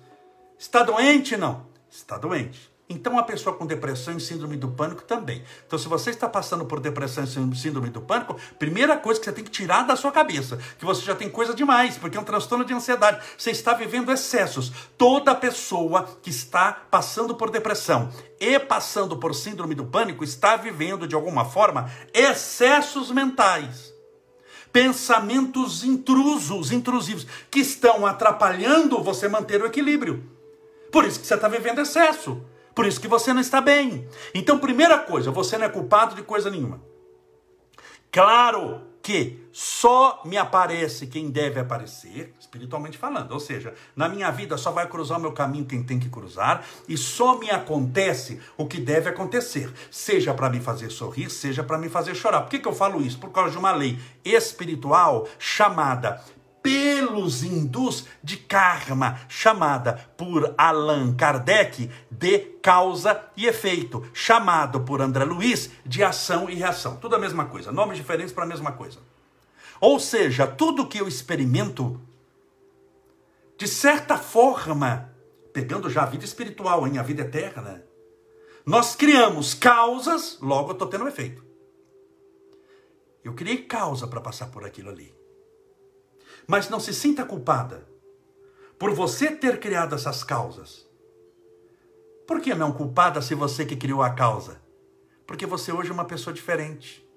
Está 0.57 0.83
doente? 0.83 1.35
Não. 1.35 1.67
Está 1.89 2.17
doente. 2.17 2.72
Então, 2.93 3.17
a 3.17 3.23
pessoa 3.23 3.55
com 3.55 3.65
depressão 3.65 4.15
e 4.15 4.21
síndrome 4.21 4.55
do 4.55 4.67
pânico 4.67 5.01
também. 5.01 5.43
Então, 5.65 5.79
se 5.79 5.87
você 5.87 6.11
está 6.11 6.29
passando 6.29 6.63
por 6.63 6.79
depressão 6.79 7.23
e 7.23 7.55
síndrome 7.55 7.89
do 7.89 8.01
pânico, 8.01 8.37
primeira 8.59 8.95
coisa 8.95 9.19
que 9.19 9.25
você 9.25 9.31
tem 9.31 9.43
que 9.43 9.49
tirar 9.49 9.81
da 9.81 9.95
sua 9.95 10.11
cabeça, 10.11 10.59
que 10.77 10.85
você 10.85 11.01
já 11.01 11.15
tem 11.15 11.27
coisa 11.27 11.55
demais, 11.55 11.97
porque 11.97 12.15
é 12.15 12.21
um 12.21 12.23
transtorno 12.23 12.63
de 12.63 12.71
ansiedade. 12.71 13.19
Você 13.35 13.49
está 13.49 13.73
vivendo 13.73 14.11
excessos. 14.11 14.71
Toda 14.95 15.33
pessoa 15.33 16.07
que 16.21 16.29
está 16.29 16.71
passando 16.71 17.33
por 17.33 17.49
depressão 17.49 18.11
e 18.39 18.59
passando 18.59 19.17
por 19.17 19.33
síndrome 19.33 19.73
do 19.73 19.85
pânico 19.85 20.23
está 20.23 20.55
vivendo, 20.55 21.07
de 21.07 21.15
alguma 21.15 21.45
forma, 21.45 21.91
excessos 22.13 23.09
mentais. 23.09 23.91
Pensamentos 24.71 25.83
intrusos, 25.83 26.71
intrusivos, 26.71 27.25
que 27.49 27.59
estão 27.59 28.05
atrapalhando 28.05 29.01
você 29.01 29.27
manter 29.27 29.61
o 29.61 29.65
equilíbrio. 29.65 30.23
Por 30.91 31.05
isso 31.05 31.19
que 31.19 31.25
você 31.25 31.33
está 31.33 31.47
vivendo 31.47 31.79
excesso. 31.79 32.52
Por 32.73 32.85
isso 32.85 32.99
que 32.99 33.07
você 33.07 33.33
não 33.33 33.41
está 33.41 33.61
bem. 33.61 34.07
Então, 34.33 34.57
primeira 34.57 34.99
coisa, 34.99 35.31
você 35.31 35.57
não 35.57 35.65
é 35.65 35.69
culpado 35.69 36.15
de 36.15 36.23
coisa 36.23 36.49
nenhuma. 36.49 36.81
Claro 38.11 38.93
que 39.03 39.49
só 39.51 40.21
me 40.23 40.37
aparece 40.37 41.07
quem 41.07 41.29
deve 41.29 41.59
aparecer, 41.59 42.33
espiritualmente 42.39 42.97
falando. 42.97 43.33
Ou 43.33 43.39
seja, 43.39 43.73
na 43.95 44.07
minha 44.07 44.31
vida 44.31 44.57
só 44.57 44.71
vai 44.71 44.87
cruzar 44.87 45.19
o 45.19 45.21
meu 45.21 45.33
caminho 45.33 45.65
quem 45.65 45.83
tem 45.83 45.99
que 45.99 46.09
cruzar, 46.09 46.65
e 46.87 46.97
só 46.97 47.37
me 47.37 47.51
acontece 47.51 48.39
o 48.55 48.65
que 48.65 48.79
deve 48.79 49.09
acontecer, 49.09 49.71
seja 49.91 50.33
para 50.33 50.49
me 50.49 50.61
fazer 50.61 50.89
sorrir, 50.89 51.29
seja 51.29 51.63
para 51.63 51.77
me 51.77 51.89
fazer 51.89 52.15
chorar. 52.15 52.41
Por 52.41 52.49
que, 52.49 52.59
que 52.59 52.67
eu 52.67 52.73
falo 52.73 53.01
isso? 53.01 53.19
Por 53.19 53.31
causa 53.31 53.51
de 53.51 53.57
uma 53.57 53.73
lei 53.73 53.99
espiritual 54.23 55.27
chamada 55.37 56.23
pelos 56.63 57.43
hindus 57.43 58.07
de 58.23 58.37
karma, 58.37 59.19
chamada 59.27 60.09
por 60.17 60.55
Allan 60.57 61.13
Kardec 61.13 61.91
de 62.09 62.39
causa 62.61 63.29
e 63.35 63.45
efeito, 63.45 64.03
chamado 64.13 64.81
por 64.81 65.01
André 65.01 65.25
Luiz 65.25 65.69
de 65.85 66.01
ação 66.01 66.49
e 66.49 66.55
reação. 66.55 66.95
Tudo 66.95 67.17
a 67.17 67.19
mesma 67.19 67.45
coisa, 67.45 67.71
nomes 67.71 67.97
diferentes 67.97 68.33
para 68.33 68.45
a 68.45 68.47
mesma 68.47 68.71
coisa. 68.71 68.99
Ou 69.81 69.99
seja, 69.99 70.47
tudo 70.47 70.87
que 70.87 70.97
eu 70.97 71.07
experimento, 71.07 71.99
de 73.57 73.67
certa 73.67 74.17
forma, 74.17 75.13
pegando 75.51 75.89
já 75.89 76.03
a 76.03 76.07
vida 76.07 76.23
espiritual, 76.23 76.87
em 76.87 76.97
a 76.97 77.03
vida 77.03 77.23
eterna, 77.23 77.83
nós 78.65 78.95
criamos 78.95 79.53
causas, 79.53 80.37
logo 80.41 80.69
eu 80.69 80.73
estou 80.73 80.87
tendo 80.87 81.03
um 81.03 81.09
efeito. 81.09 81.43
Eu 83.21 83.33
criei 83.33 83.57
causa 83.57 84.07
para 84.07 84.21
passar 84.21 84.47
por 84.47 84.63
aquilo 84.63 84.89
ali. 84.89 85.13
Mas 86.47 86.69
não 86.69 86.79
se 86.79 86.93
sinta 86.93 87.23
culpada 87.25 87.87
por 88.77 88.91
você 88.91 89.31
ter 89.31 89.59
criado 89.59 89.95
essas 89.95 90.23
causas. 90.23 90.85
Por 92.27 92.41
que 92.41 92.53
não 92.53 92.71
culpada 92.71 93.21
se 93.21 93.35
você 93.35 93.65
que 93.65 93.75
criou 93.75 94.01
a 94.01 94.09
causa? 94.09 94.61
Porque 95.25 95.45
você 95.45 95.71
hoje 95.71 95.89
é 95.89 95.93
uma 95.93 96.05
pessoa 96.05 96.33
diferente. 96.33 97.07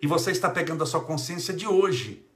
E 0.00 0.06
você 0.06 0.30
está 0.30 0.48
pegando 0.50 0.82
a 0.82 0.86
sua 0.86 1.00
consciência 1.00 1.54
de 1.54 1.66
hoje, 1.66 2.26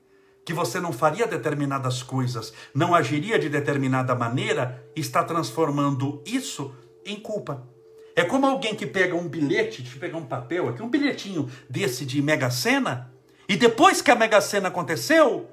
que 0.44 0.52
você 0.52 0.78
não 0.78 0.92
faria 0.92 1.26
determinadas 1.26 2.02
coisas, 2.02 2.52
não 2.72 2.94
agiria 2.94 3.38
de 3.38 3.48
determinada 3.48 4.14
maneira, 4.14 4.88
está 4.94 5.24
transformando 5.24 6.22
isso 6.24 6.72
em 7.04 7.16
culpa. 7.16 7.66
É 8.14 8.24
como 8.24 8.46
alguém 8.46 8.74
que 8.74 8.86
pega 8.86 9.14
um 9.14 9.28
bilhete, 9.28 9.82
deixa 9.82 9.96
eu 9.96 10.00
pegar 10.00 10.16
um 10.16 10.24
papel 10.24 10.68
aqui, 10.68 10.82
um 10.82 10.88
bilhetinho 10.88 11.50
desse 11.68 12.06
de 12.06 12.22
Mega 12.22 12.50
Sena, 12.50 13.12
e 13.48 13.56
depois 13.56 14.00
que 14.00 14.10
a 14.10 14.16
Mega 14.16 14.40
Sena 14.40 14.68
aconteceu, 14.68 15.50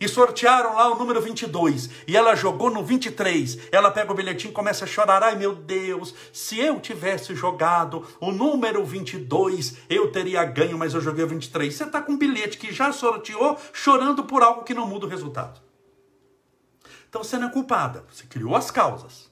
e 0.00 0.08
sortearam 0.08 0.74
lá 0.74 0.92
o 0.92 0.98
número 0.98 1.20
22. 1.20 1.90
E 2.06 2.16
ela 2.16 2.34
jogou 2.34 2.70
no 2.70 2.84
23. 2.84 3.68
Ela 3.72 3.90
pega 3.90 4.12
o 4.12 4.14
bilhetinho 4.14 4.50
e 4.50 4.54
começa 4.54 4.84
a 4.84 4.88
chorar. 4.88 5.22
Ai 5.22 5.36
meu 5.36 5.54
Deus, 5.54 6.14
se 6.32 6.58
eu 6.58 6.80
tivesse 6.80 7.34
jogado 7.34 8.06
o 8.20 8.30
número 8.30 8.84
22, 8.84 9.78
eu 9.88 10.10
teria 10.10 10.44
ganho, 10.44 10.78
mas 10.78 10.94
eu 10.94 11.00
joguei 11.00 11.24
o 11.24 11.28
23. 11.28 11.74
Você 11.74 11.84
está 11.84 12.00
com 12.00 12.12
um 12.12 12.18
bilhete 12.18 12.58
que 12.58 12.72
já 12.72 12.92
sorteou, 12.92 13.58
chorando 13.72 14.24
por 14.24 14.42
algo 14.42 14.64
que 14.64 14.74
não 14.74 14.86
muda 14.86 15.06
o 15.06 15.08
resultado. 15.08 15.60
Então 17.08 17.24
você 17.24 17.38
não 17.38 17.48
é 17.48 17.52
culpada. 17.52 18.04
Você 18.12 18.24
criou 18.26 18.54
as 18.54 18.70
causas. 18.70 19.30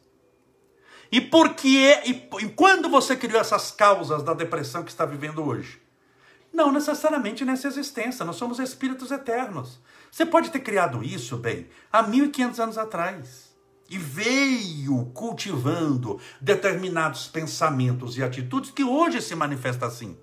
E 1.13 1.21
por 1.21 1.55
que 1.55 1.79
e, 2.07 2.29
e 2.41 2.49
quando 2.49 2.89
você 2.89 3.15
criou 3.15 3.41
essas 3.41 3.71
causas 3.71 4.23
da 4.23 4.35
depressão 4.35 4.83
que 4.83 4.91
está 4.91 5.05
vivendo 5.05 5.45
hoje? 5.47 5.84
Não 6.55 6.71
necessariamente 6.71 7.45
nessa 7.45 7.67
existência. 7.67 8.25
Nós 8.25 8.37
somos 8.37 8.61
espíritos 8.61 9.11
eternos. 9.11 9.81
Você 10.09 10.25
pode 10.25 10.51
ter 10.51 10.61
criado 10.61 11.03
isso, 11.03 11.37
bem, 11.37 11.69
há 11.93 12.01
1500 12.01 12.61
anos 12.61 12.79
atrás. 12.79 13.53
E 13.91 13.99
veio 13.99 15.07
cultivando 15.07 16.21
determinados 16.41 17.27
pensamentos 17.27 18.17
e 18.17 18.23
atitudes 18.23 18.71
que 18.71 18.85
hoje 18.85 19.21
se 19.21 19.35
manifesta 19.35 19.87
assim. 19.87 20.17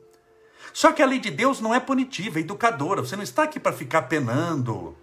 Só 0.74 0.94
que 0.94 1.04
a 1.04 1.06
lei 1.06 1.20
de 1.20 1.30
Deus 1.30 1.60
não 1.60 1.76
é 1.76 1.82
punitiva, 1.82 2.40
é 2.40 2.42
educadora. 2.42 3.02
Você 3.02 3.18
não 3.18 3.24
está 3.24 3.44
aqui 3.44 3.60
para 3.60 3.74
ficar 3.74 4.04
penando 4.04 4.96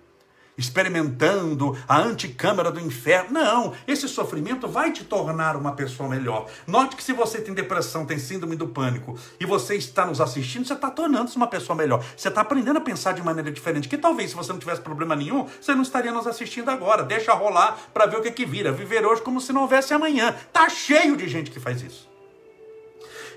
experimentando 0.58 1.78
a 1.86 1.98
anticâmara 1.98 2.72
do 2.72 2.80
inferno. 2.80 3.30
Não, 3.30 3.72
esse 3.86 4.08
sofrimento 4.08 4.66
vai 4.66 4.92
te 4.92 5.04
tornar 5.04 5.56
uma 5.56 5.72
pessoa 5.72 6.08
melhor. 6.08 6.48
Note 6.66 6.96
que 6.96 7.02
se 7.02 7.12
você 7.12 7.40
tem 7.40 7.54
depressão, 7.54 8.04
tem 8.04 8.18
síndrome 8.18 8.56
do 8.56 8.66
pânico 8.66 9.16
e 9.38 9.46
você 9.46 9.76
está 9.76 10.04
nos 10.04 10.20
assistindo, 10.20 10.66
você 10.66 10.74
está 10.74 10.90
tornando-se 10.90 11.36
uma 11.36 11.46
pessoa 11.46 11.76
melhor. 11.76 12.04
Você 12.16 12.28
está 12.28 12.40
aprendendo 12.40 12.78
a 12.78 12.80
pensar 12.80 13.12
de 13.12 13.22
maneira 13.22 13.52
diferente. 13.52 13.88
Que 13.88 13.96
talvez, 13.96 14.30
se 14.30 14.36
você 14.36 14.52
não 14.52 14.58
tivesse 14.58 14.80
problema 14.80 15.14
nenhum, 15.14 15.46
você 15.60 15.74
não 15.74 15.82
estaria 15.82 16.10
nos 16.10 16.26
assistindo 16.26 16.68
agora. 16.68 17.04
Deixa 17.04 17.32
rolar 17.32 17.78
para 17.94 18.06
ver 18.06 18.18
o 18.18 18.22
que, 18.22 18.32
que 18.32 18.44
vira. 18.44 18.72
Viver 18.72 19.06
hoje 19.06 19.22
como 19.22 19.40
se 19.40 19.52
não 19.52 19.62
houvesse 19.62 19.94
amanhã. 19.94 20.34
Tá 20.52 20.68
cheio 20.68 21.16
de 21.16 21.28
gente 21.28 21.50
que 21.50 21.60
faz 21.60 21.80
isso. 21.80 22.08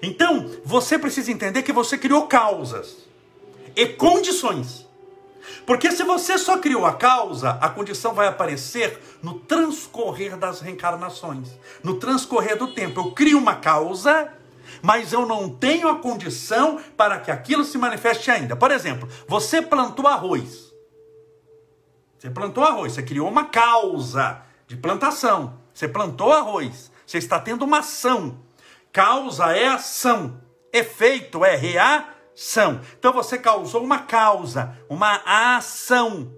Então, 0.01 0.49
você 0.65 0.97
precisa 0.97 1.31
entender 1.31 1.61
que 1.61 1.71
você 1.71 1.95
criou 1.97 2.25
causas 2.25 2.97
e 3.75 3.85
condições 3.85 4.87
porque 5.65 5.91
se 5.91 6.03
você 6.03 6.37
só 6.37 6.57
criou 6.57 6.85
a 6.85 6.93
causa, 6.93 7.51
a 7.61 7.69
condição 7.69 8.13
vai 8.13 8.27
aparecer 8.27 8.99
no 9.21 9.39
transcorrer 9.39 10.37
das 10.37 10.61
reencarnações, 10.61 11.49
no 11.83 11.95
transcorrer 11.95 12.57
do 12.57 12.73
tempo. 12.73 12.99
Eu 12.99 13.11
crio 13.11 13.37
uma 13.37 13.55
causa, 13.55 14.31
mas 14.81 15.13
eu 15.13 15.25
não 15.25 15.49
tenho 15.49 15.87
a 15.87 15.99
condição 15.99 16.79
para 16.95 17.19
que 17.19 17.31
aquilo 17.31 17.63
se 17.63 17.77
manifeste 17.77 18.29
ainda. 18.31 18.55
Por 18.55 18.71
exemplo, 18.71 19.07
você 19.27 19.61
plantou 19.61 20.07
arroz. 20.07 20.71
Você 22.17 22.29
plantou 22.29 22.63
arroz, 22.63 22.93
você 22.93 23.03
criou 23.03 23.27
uma 23.27 23.45
causa 23.45 24.41
de 24.67 24.75
plantação. 24.75 25.59
Você 25.73 25.87
plantou 25.87 26.31
arroz, 26.31 26.91
você 27.05 27.17
está 27.17 27.39
tendo 27.39 27.65
uma 27.65 27.79
ação. 27.79 28.39
Causa 28.91 29.55
é 29.55 29.67
ação, 29.67 30.39
efeito 30.73 31.45
é 31.45 31.55
reação 31.55 32.20
ação. 32.41 32.81
Então 32.97 33.13
você 33.13 33.37
causou 33.37 33.83
uma 33.83 33.99
causa, 33.99 34.75
uma 34.89 35.21
ação. 35.55 36.33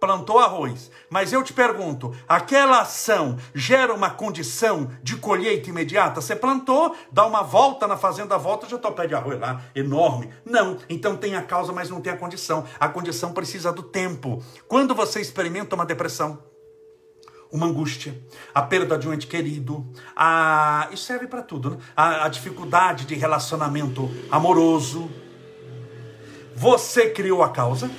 Plantou 0.00 0.40
arroz. 0.40 0.90
Mas 1.08 1.32
eu 1.32 1.44
te 1.44 1.52
pergunto, 1.52 2.12
aquela 2.26 2.80
ação 2.80 3.38
gera 3.54 3.94
uma 3.94 4.10
condição 4.10 4.90
de 5.00 5.14
colheita 5.16 5.70
imediata? 5.70 6.20
Você 6.20 6.34
plantou, 6.34 6.96
dá 7.12 7.24
uma 7.24 7.42
volta 7.42 7.86
na 7.86 7.96
fazenda, 7.96 8.36
volta, 8.36 8.68
já 8.68 8.76
está 8.76 8.88
o 8.88 8.94
pé 8.94 9.06
de 9.06 9.14
arroz 9.14 9.38
lá, 9.38 9.62
enorme. 9.76 10.28
Não, 10.44 10.78
então 10.88 11.16
tem 11.16 11.36
a 11.36 11.42
causa, 11.42 11.72
mas 11.72 11.88
não 11.88 12.00
tem 12.00 12.12
a 12.12 12.16
condição. 12.16 12.64
A 12.80 12.88
condição 12.88 13.32
precisa 13.32 13.70
do 13.70 13.82
tempo. 13.82 14.42
Quando 14.66 14.92
você 14.92 15.20
experimenta 15.20 15.76
uma 15.76 15.86
depressão, 15.86 16.42
uma 17.52 17.66
angústia, 17.66 18.18
a 18.52 18.62
perda 18.62 18.98
de 18.98 19.06
um 19.06 19.12
ente 19.12 19.28
querido, 19.28 19.86
a... 20.16 20.88
isso 20.90 21.04
serve 21.04 21.28
para 21.28 21.42
tudo, 21.42 21.70
né? 21.70 21.76
a, 21.94 22.24
a 22.24 22.28
dificuldade 22.28 23.04
de 23.04 23.14
relacionamento 23.14 24.10
amoroso, 24.32 25.08
você 26.62 27.10
criou 27.10 27.42
a 27.42 27.48
causa, 27.48 27.90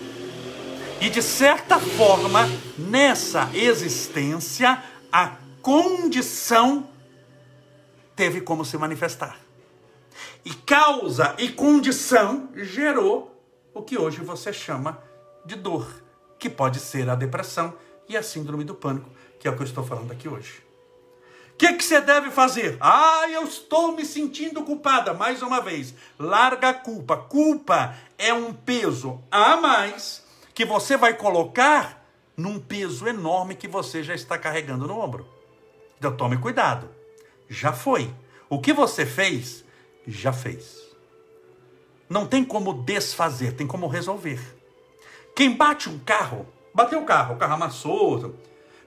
e 1.01 1.10
de 1.10 1.22
certa 1.22 1.77
forma, 1.77 2.48
nessa 2.77 3.50
existência, 3.53 4.82
a 5.12 5.34
condição 5.62 6.88
teve 8.15 8.39
como 8.39 8.63
se 8.63 8.77
manifestar. 8.77 9.38
E 10.46 10.53
causa 10.53 11.36
e 11.38 11.50
condição 11.50 12.48
gerou 12.55 13.38
o 13.74 13.82
que 13.82 13.98
hoje 13.98 14.22
você 14.22 14.53
chama 14.53 14.98
de 15.46 15.58
dor, 15.58 15.86
que 16.39 16.50
pode 16.50 16.79
ser 16.79 17.10
a 17.10 17.15
depressão 17.15 17.74
e 18.08 18.15
a 18.15 18.24
síndrome 18.24 18.63
do 18.63 18.75
pânico, 18.75 19.10
que 19.41 19.46
é 19.46 19.51
o 19.51 19.58
que 19.58 19.62
eu 19.62 19.67
estou 19.67 19.84
falando 19.84 20.13
aqui 20.13 20.29
hoje. 20.29 20.63
O 21.53 21.55
que, 21.55 21.74
que 21.74 21.84
você 21.84 22.01
deve 22.01 22.32
fazer? 22.32 22.77
Ah, 22.79 23.27
eu 23.29 23.43
estou 23.43 23.91
me 23.91 24.03
sentindo 24.03 24.63
culpada. 24.63 25.13
Mais 25.13 25.41
uma 25.41 25.62
vez, 25.62 25.93
larga 26.17 26.70
a 26.70 26.74
culpa. 26.74 27.15
Culpa 27.15 27.96
é 28.24 28.34
um 28.34 28.53
peso 28.53 29.22
a 29.30 29.58
mais 29.58 30.24
que 30.53 30.63
você 30.65 30.96
vai 30.96 31.13
colocar 31.13 32.06
num 32.38 32.58
peso 32.58 33.06
enorme 33.06 33.53
que 33.53 33.68
você 33.68 34.01
já 34.01 34.15
está 34.15 34.38
carregando 34.38 34.88
no 34.88 34.98
ombro. 34.98 35.27
Então 35.98 36.15
tome 36.15 36.38
cuidado. 36.38 36.89
Já 37.50 37.74
foi. 37.74 38.13
O 38.50 38.60
que 38.60 38.72
você 38.72 39.06
fez, 39.06 39.65
já 40.08 40.32
fez. 40.32 40.82
Não 42.10 42.25
tem 42.25 42.46
como 42.46 42.74
desfazer, 42.84 43.53
tem 43.53 43.68
como 43.68 43.88
resolver. 43.88 44.39
Quem 45.36 45.53
bate 45.53 45.89
um 45.89 46.00
carro, 46.00 46.48
bateu 46.74 47.01
o 47.01 47.06
carro, 47.06 47.36
o 47.36 47.38
carro 47.38 47.53
amassou, 47.53 48.36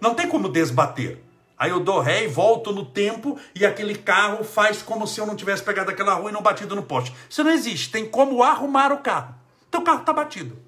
não 0.01 0.15
tem 0.15 0.29
como 0.29 0.49
desbater. 0.49 1.23
Aí 1.59 1.71
eu 1.71 1.81
dou 1.81 2.01
ré 2.01 2.25
e 2.25 2.29
volto 2.29 2.73
no 2.73 2.85
tempo 2.85 3.39
e 3.55 3.65
aquele 3.65 3.95
carro 3.95 4.45
faz 4.45 4.83
como 4.83 5.07
se 5.07 5.21
eu 5.21 5.27
não 5.27 5.35
tivesse 5.35 5.63
pegado 5.63 5.91
aquela 5.91 6.15
rua 6.15 6.31
e 6.31 6.33
não 6.33 6.43
batido 6.43 6.77
no 6.77 6.83
poste. 6.83 7.15
Isso 7.29 7.43
não 7.43 7.51
existe. 7.51 7.91
Tem 7.91 8.07
como 8.07 8.43
arrumar 8.43 8.93
o 8.93 8.99
carro. 8.99 9.35
O 9.75 9.83
carro 9.83 10.01
está 10.01 10.13
batido. 10.13 10.66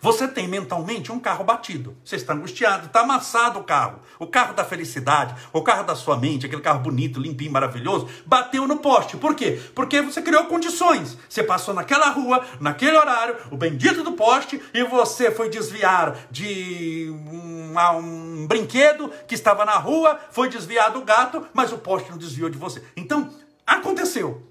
Você 0.00 0.28
tem 0.28 0.46
mentalmente 0.46 1.10
um 1.10 1.18
carro 1.18 1.44
batido. 1.44 1.96
Você 2.04 2.16
está 2.16 2.32
angustiado, 2.32 2.86
está 2.86 3.00
amassado 3.00 3.58
o 3.58 3.64
carro. 3.64 4.00
O 4.18 4.26
carro 4.26 4.54
da 4.54 4.64
felicidade, 4.64 5.34
o 5.52 5.62
carro 5.62 5.84
da 5.84 5.94
sua 5.94 6.16
mente, 6.16 6.46
aquele 6.46 6.62
carro 6.62 6.80
bonito, 6.80 7.20
limpinho, 7.20 7.52
maravilhoso, 7.52 8.08
bateu 8.24 8.66
no 8.66 8.78
poste. 8.78 9.16
Por 9.16 9.34
quê? 9.34 9.60
Porque 9.74 10.00
você 10.00 10.22
criou 10.22 10.44
condições. 10.44 11.16
Você 11.28 11.42
passou 11.42 11.74
naquela 11.74 12.10
rua, 12.10 12.44
naquele 12.60 12.96
horário, 12.96 13.36
o 13.50 13.56
bendito 13.56 14.02
do 14.02 14.12
poste, 14.12 14.60
e 14.72 14.84
você 14.84 15.30
foi 15.30 15.48
desviar 15.48 16.16
de 16.30 17.10
um, 17.10 17.74
um 17.98 18.46
brinquedo 18.46 19.10
que 19.26 19.34
estava 19.34 19.64
na 19.64 19.76
rua, 19.76 20.18
foi 20.30 20.48
desviar 20.48 20.90
do 20.90 21.02
gato, 21.02 21.46
mas 21.52 21.72
o 21.72 21.78
poste 21.78 22.10
não 22.10 22.18
desviou 22.18 22.48
de 22.48 22.58
você. 22.58 22.82
Então, 22.96 23.30
aconteceu. 23.66 24.42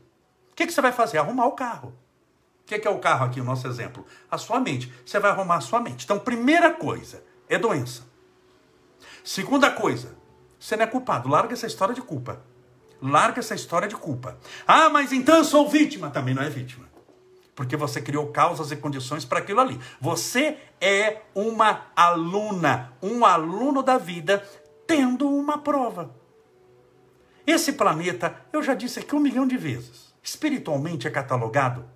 O 0.51 0.55
que, 0.55 0.65
que 0.65 0.73
você 0.73 0.81
vai 0.81 0.91
fazer? 0.91 1.17
Arrumar 1.17 1.47
o 1.47 1.51
carro. 1.51 2.04
O 2.65 2.67
que 2.67 2.87
é, 2.87 2.89
o 2.89 2.97
carro 2.97 3.25
aqui, 3.25 3.39
o 3.39 3.43
nosso 3.43 3.67
exemplo? 3.67 4.03
A 4.29 4.39
sua 4.39 4.59
mente. 4.59 4.91
Você 5.05 5.19
vai 5.19 5.29
arrumar 5.29 5.57
a 5.57 5.61
sua 5.61 5.79
mente. 5.79 6.03
Então, 6.03 6.17
primeira 6.17 6.71
coisa 6.71 7.23
é 7.47 7.59
doença. 7.59 8.03
Segunda 9.23 9.69
coisa, 9.69 10.17
você 10.59 10.75
não 10.75 10.83
é 10.83 10.87
culpado. 10.87 11.29
Larga 11.29 11.53
essa 11.53 11.67
história 11.67 11.93
de 11.93 12.01
culpa. 12.01 12.41
Larga 12.99 13.39
essa 13.39 13.53
história 13.53 13.87
de 13.87 13.95
culpa. 13.95 14.39
Ah, 14.65 14.89
mas 14.89 15.13
então 15.13 15.37
eu 15.37 15.43
sou 15.43 15.69
vítima. 15.69 16.09
Também 16.09 16.33
não 16.33 16.41
é 16.41 16.49
vítima. 16.49 16.89
Porque 17.53 17.77
você 17.77 18.01
criou 18.01 18.31
causas 18.31 18.71
e 18.71 18.75
condições 18.75 19.23
para 19.23 19.39
aquilo 19.39 19.61
ali. 19.61 19.79
Você 20.01 20.57
é 20.81 21.21
uma 21.35 21.85
aluna, 21.95 22.93
um 22.99 23.23
aluno 23.23 23.83
da 23.83 23.99
vida, 23.99 24.43
tendo 24.87 25.29
uma 25.29 25.59
prova. 25.59 26.15
Esse 27.45 27.73
planeta, 27.73 28.35
eu 28.51 28.63
já 28.63 28.73
disse 28.73 28.99
aqui 28.99 29.15
um 29.15 29.19
milhão 29.19 29.47
de 29.47 29.55
vezes, 29.55 30.15
espiritualmente 30.23 31.07
é 31.07 31.11
catalogado 31.11 31.93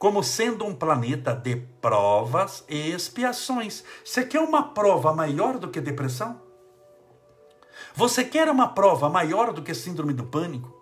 como 0.00 0.24
sendo 0.24 0.64
um 0.64 0.74
planeta 0.74 1.34
de 1.34 1.56
provas 1.56 2.64
e 2.66 2.90
expiações. 2.90 3.84
Você 4.02 4.24
quer 4.24 4.40
uma 4.40 4.62
prova 4.62 5.12
maior 5.12 5.58
do 5.58 5.68
que 5.68 5.78
depressão? 5.78 6.40
Você 7.94 8.24
quer 8.24 8.48
uma 8.48 8.68
prova 8.68 9.10
maior 9.10 9.52
do 9.52 9.60
que 9.60 9.74
síndrome 9.74 10.14
do 10.14 10.24
pânico? 10.24 10.74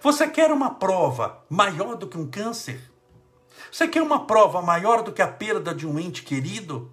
Você 0.00 0.28
quer 0.28 0.52
uma 0.52 0.70
prova 0.70 1.44
maior 1.50 1.96
do 1.96 2.06
que 2.06 2.16
um 2.16 2.30
câncer? 2.30 2.80
Você 3.70 3.88
quer 3.88 4.00
uma 4.00 4.24
prova 4.26 4.62
maior 4.62 5.02
do 5.02 5.10
que 5.10 5.22
a 5.22 5.26
perda 5.26 5.74
de 5.74 5.84
um 5.84 5.98
ente 5.98 6.22
querido? 6.22 6.92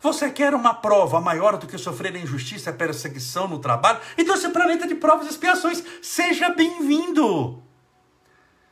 Você 0.00 0.30
quer 0.30 0.54
uma 0.54 0.72
prova 0.72 1.20
maior 1.20 1.58
do 1.58 1.66
que 1.66 1.76
sofrer 1.76 2.16
injustiça 2.16 2.70
e 2.70 2.72
perseguição 2.72 3.46
no 3.46 3.58
trabalho? 3.58 4.00
Então, 4.16 4.34
esse 4.34 4.48
planeta 4.48 4.88
de 4.88 4.94
provas 4.94 5.26
e 5.26 5.30
expiações, 5.30 5.84
seja 6.00 6.48
bem-vindo! 6.48 7.69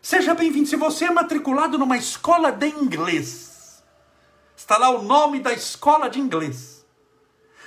Seja 0.09 0.35
bem-vindo. 0.35 0.67
Se 0.67 0.75
você 0.75 1.05
é 1.05 1.11
matriculado 1.11 1.77
numa 1.77 1.99
escola 1.99 2.51
de 2.51 2.67
inglês, 2.67 3.85
está 4.57 4.79
lá 4.79 4.89
o 4.89 5.03
nome 5.03 5.39
da 5.39 5.53
escola 5.53 6.09
de 6.09 6.19
inglês. 6.19 6.83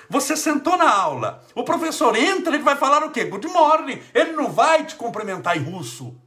Você 0.10 0.36
sentou 0.36 0.75
na 0.75 0.91
aula, 0.91 1.45
o 1.53 1.63
professor 1.63 2.15
entra, 2.15 2.55
ele 2.55 2.63
vai 2.63 2.75
falar 2.75 3.05
o 3.05 3.12
quê? 3.12 3.25
Good 3.25 3.45
morning. 3.45 4.01
Ele 4.11 4.31
não 4.31 4.51
vai 4.51 4.83
te 4.83 4.96
cumprimentar 4.96 5.55
em 5.55 5.61
russo. 5.61 6.20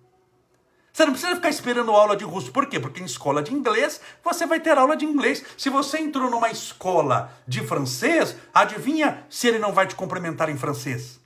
Você 0.93 1.05
não 1.05 1.15
precisa 1.15 1.35
ficar 1.35 1.51
esperando 1.51 1.91
aula 1.91 2.17
de 2.17 2.23
russo. 2.23 2.53
Por 2.53 2.67
quê? 2.67 2.79
Porque 2.79 3.03
em 3.03 3.07
escola 3.07 3.43
de 3.43 3.53
inglês 3.53 4.01
você 4.23 4.47
vai 4.47 4.61
ter 4.61 4.79
aula 4.79 4.97
de 4.97 5.05
inglês. 5.05 5.45
Se 5.59 5.69
você 5.69 5.99
entrou 5.99 6.31
numa 6.31 6.49
escola 6.49 7.33
de 7.45 7.67
francês, 7.67 8.37
adivinha 8.55 9.27
se 9.29 9.49
ele 9.49 9.59
não 9.59 9.73
vai 9.73 9.89
te 9.89 9.97
cumprimentar 9.97 10.49
em 10.49 10.57
francês? 10.57 11.24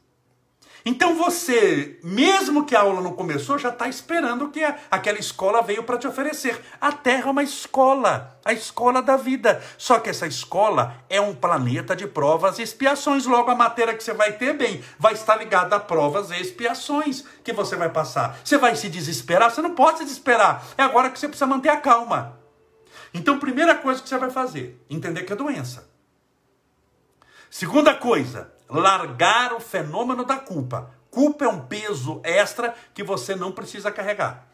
Então 0.85 1.15
você, 1.17 1.99
mesmo 2.03 2.65
que 2.65 2.75
a 2.75 2.81
aula 2.81 3.01
não 3.01 3.13
começou, 3.13 3.59
já 3.59 3.69
está 3.69 3.89
esperando 3.89 4.47
o 4.47 4.51
que 4.51 4.63
aquela 4.91 5.19
escola 5.19 5.63
veio 5.63 5.83
para 5.83 5.99
te 5.99 6.07
oferecer. 6.07 6.61
A 6.81 6.93
Terra 6.93 7.29
é 7.29 7.31
uma 7.31 7.43
escola, 7.43 8.39
a 8.45 8.53
escola 8.53 9.03
da 9.03 9.17
vida. 9.17 9.63
Só 9.77 9.99
que 9.99 10.09
essa 10.09 10.27
escola 10.27 10.97
é 11.09 11.21
um 11.21 11.35
planeta 11.35 11.95
de 11.95 12.07
provas 12.07 12.59
e 12.59 12.63
expiações. 12.63 13.27
Logo, 13.27 13.51
a 13.51 13.55
matéria 13.55 13.95
que 13.95 14.03
você 14.03 14.13
vai 14.13 14.33
ter, 14.33 14.55
bem, 14.55 14.83
vai 14.99 15.15
estar 15.15 15.37
ligada 15.37 15.77
a 15.77 15.81
provas 15.81 16.31
e 16.31 16.41
expiações 16.41 17.25
que 17.43 17.53
você 17.53 17.77
vai 17.77 17.91
passar. 17.91 18.39
Você 18.45 18.57
vai 18.57 18.77
se 18.77 18.89
desesperar? 18.89 19.51
Você 19.51 19.61
não 19.61 19.75
pode 19.75 19.99
se 19.99 20.05
desesperar. 20.05 20.65
É 20.77 20.83
agora 20.83 21.11
que 21.11 21.19
você 21.19 21.29
precisa 21.29 21.47
manter 21.47 21.71
a 21.71 21.77
calma. 21.77 22.39
Então, 23.13 23.39
primeira 23.39 23.75
coisa 23.75 24.03
que 24.03 24.09
você 24.09 24.19
vai 24.19 24.31
fazer, 24.31 24.81
entender 24.89 25.23
que 25.23 25.33
é 25.33 25.37
doença. 25.37 25.89
Segunda 27.51 27.95
coisa, 27.95 28.53
largar 28.69 29.53
o 29.53 29.61
fenômeno 29.61 30.25
da 30.25 30.37
culpa. 30.37 30.91
Culpa 31.11 31.45
é 31.45 31.49
um 31.49 31.61
peso 31.61 32.21
extra 32.23 32.75
que 32.93 33.03
você 33.03 33.35
não 33.35 33.51
precisa 33.51 33.91
carregar. 33.91 34.47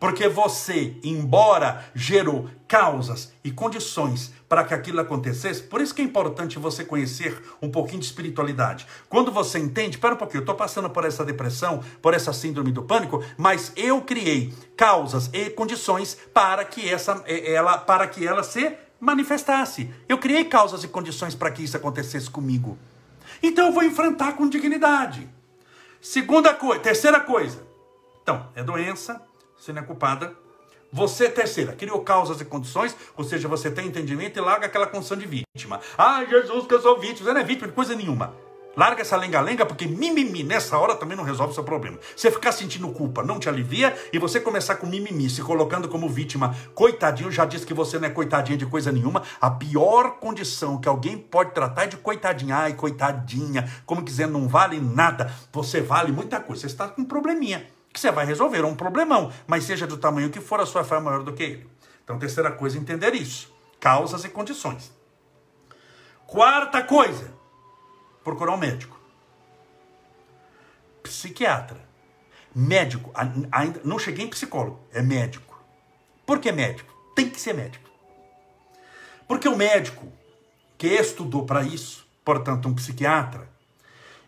Porque 0.00 0.26
você, 0.28 0.96
embora 1.04 1.84
gerou 1.94 2.48
causas 2.66 3.34
e 3.44 3.50
condições 3.50 4.32
para 4.48 4.64
que 4.64 4.72
aquilo 4.72 4.98
acontecesse, 4.98 5.62
por 5.62 5.78
isso 5.82 5.94
que 5.94 6.00
é 6.00 6.04
importante 6.04 6.58
você 6.58 6.82
conhecer 6.82 7.38
um 7.60 7.70
pouquinho 7.70 8.00
de 8.00 8.06
espiritualidade. 8.06 8.86
Quando 9.10 9.30
você 9.30 9.58
entende, 9.58 9.96
espera 9.96 10.14
um 10.14 10.16
pouquinho, 10.16 10.38
eu 10.38 10.44
estou 10.44 10.54
passando 10.54 10.88
por 10.88 11.04
essa 11.04 11.22
depressão, 11.22 11.84
por 12.00 12.14
essa 12.14 12.32
síndrome 12.32 12.72
do 12.72 12.82
pânico, 12.82 13.22
mas 13.36 13.72
eu 13.76 14.00
criei 14.00 14.54
causas 14.74 15.28
e 15.34 15.50
condições 15.50 16.16
para 16.32 16.64
que 16.64 16.88
essa, 16.88 17.22
ela, 17.26 17.76
para 17.76 18.08
que 18.08 18.26
ela 18.26 18.42
se 18.42 18.74
manifestasse. 18.98 19.90
Eu 20.08 20.16
criei 20.16 20.46
causas 20.46 20.82
e 20.82 20.88
condições 20.88 21.34
para 21.34 21.50
que 21.50 21.62
isso 21.62 21.76
acontecesse 21.76 22.30
comigo. 22.30 22.78
Então 23.42 23.66
eu 23.66 23.72
vou 23.72 23.82
enfrentar 23.82 24.32
com 24.32 24.48
dignidade. 24.48 25.28
Segunda 26.00 26.54
coisa, 26.54 26.80
terceira 26.80 27.20
coisa. 27.20 27.66
Então, 28.22 28.48
é 28.54 28.62
doença, 28.62 29.20
você 29.58 29.72
não 29.72 29.82
é 29.82 29.84
culpada. 29.84 30.34
Você, 30.92 31.28
terceira, 31.28 31.72
criou 31.72 32.00
causas 32.02 32.40
e 32.40 32.44
condições, 32.44 32.96
ou 33.16 33.22
seja, 33.22 33.46
você 33.46 33.70
tem 33.70 33.86
entendimento 33.86 34.36
e 34.36 34.40
larga 34.42 34.66
aquela 34.66 34.86
condição 34.86 35.16
de 35.16 35.26
vítima. 35.26 35.80
Ah, 35.96 36.24
Jesus, 36.24 36.66
que 36.66 36.74
eu 36.74 36.80
sou 36.80 36.98
vítima. 36.98 37.28
Você 37.28 37.32
não 37.32 37.40
é 37.40 37.44
vítima 37.44 37.68
de 37.68 37.74
coisa 37.74 37.94
nenhuma. 37.94 38.34
Larga 38.76 39.02
essa 39.02 39.16
lenga-lenga, 39.16 39.66
porque 39.66 39.86
mimimi 39.86 40.44
nessa 40.44 40.78
hora 40.78 40.94
também 40.94 41.16
não 41.16 41.24
resolve 41.24 41.50
o 41.50 41.54
seu 41.54 41.64
problema. 41.64 41.98
Você 42.14 42.30
ficar 42.30 42.52
sentindo 42.52 42.88
culpa 42.90 43.22
não 43.22 43.40
te 43.40 43.48
alivia 43.48 43.96
e 44.12 44.18
você 44.18 44.38
começar 44.38 44.76
com 44.76 44.86
mimimi, 44.86 45.28
se 45.28 45.42
colocando 45.42 45.88
como 45.88 46.08
vítima, 46.08 46.54
coitadinho, 46.72 47.32
já 47.32 47.44
disse 47.44 47.66
que 47.66 47.74
você 47.74 47.98
não 47.98 48.06
é 48.06 48.10
coitadinha 48.10 48.56
de 48.56 48.64
coisa 48.66 48.92
nenhuma. 48.92 49.22
A 49.40 49.50
pior 49.50 50.18
condição 50.20 50.80
que 50.80 50.88
alguém 50.88 51.18
pode 51.18 51.50
tratar 51.50 51.84
é 51.84 51.86
de 51.88 51.96
coitadinha. 51.96 52.56
Ai, 52.56 52.74
coitadinha, 52.74 53.68
como 53.84 54.04
quiser, 54.04 54.28
não 54.28 54.46
vale 54.46 54.80
nada. 54.80 55.32
Você 55.52 55.80
vale 55.80 56.12
muita 56.12 56.38
coisa. 56.38 56.62
Você 56.62 56.66
está 56.68 56.86
com 56.86 57.02
um 57.02 57.04
probleminha 57.04 57.66
que 57.92 57.98
você 57.98 58.12
vai 58.12 58.24
resolver, 58.24 58.64
um 58.64 58.76
problemão, 58.76 59.32
mas 59.48 59.64
seja 59.64 59.84
do 59.84 59.96
tamanho 59.96 60.30
que 60.30 60.40
for, 60.40 60.60
a 60.60 60.66
sua 60.66 60.84
fé 60.84 60.94
é 60.94 61.00
maior 61.00 61.24
do 61.24 61.32
que 61.32 61.42
ele. 61.42 61.70
Então, 62.04 62.20
terceira 62.20 62.52
coisa, 62.52 62.78
entender 62.78 63.14
isso: 63.14 63.52
causas 63.80 64.24
e 64.24 64.28
condições. 64.28 64.92
Quarta 66.24 66.80
coisa 66.84 67.39
procurar 68.24 68.52
um 68.52 68.58
médico. 68.58 68.98
Psiquiatra. 71.02 71.80
Médico. 72.54 73.12
Ainda 73.52 73.80
não 73.84 73.98
cheguei 73.98 74.24
em 74.24 74.28
psicólogo, 74.28 74.80
é 74.92 75.02
médico. 75.02 75.62
Por 76.26 76.38
que 76.38 76.52
médico? 76.52 76.92
Tem 77.14 77.28
que 77.28 77.40
ser 77.40 77.54
médico. 77.54 77.88
Porque 79.26 79.48
o 79.48 79.56
médico 79.56 80.10
que 80.76 80.88
estudou 80.88 81.44
para 81.44 81.62
isso, 81.62 82.06
portanto, 82.24 82.68
um 82.68 82.74
psiquiatra, 82.74 83.48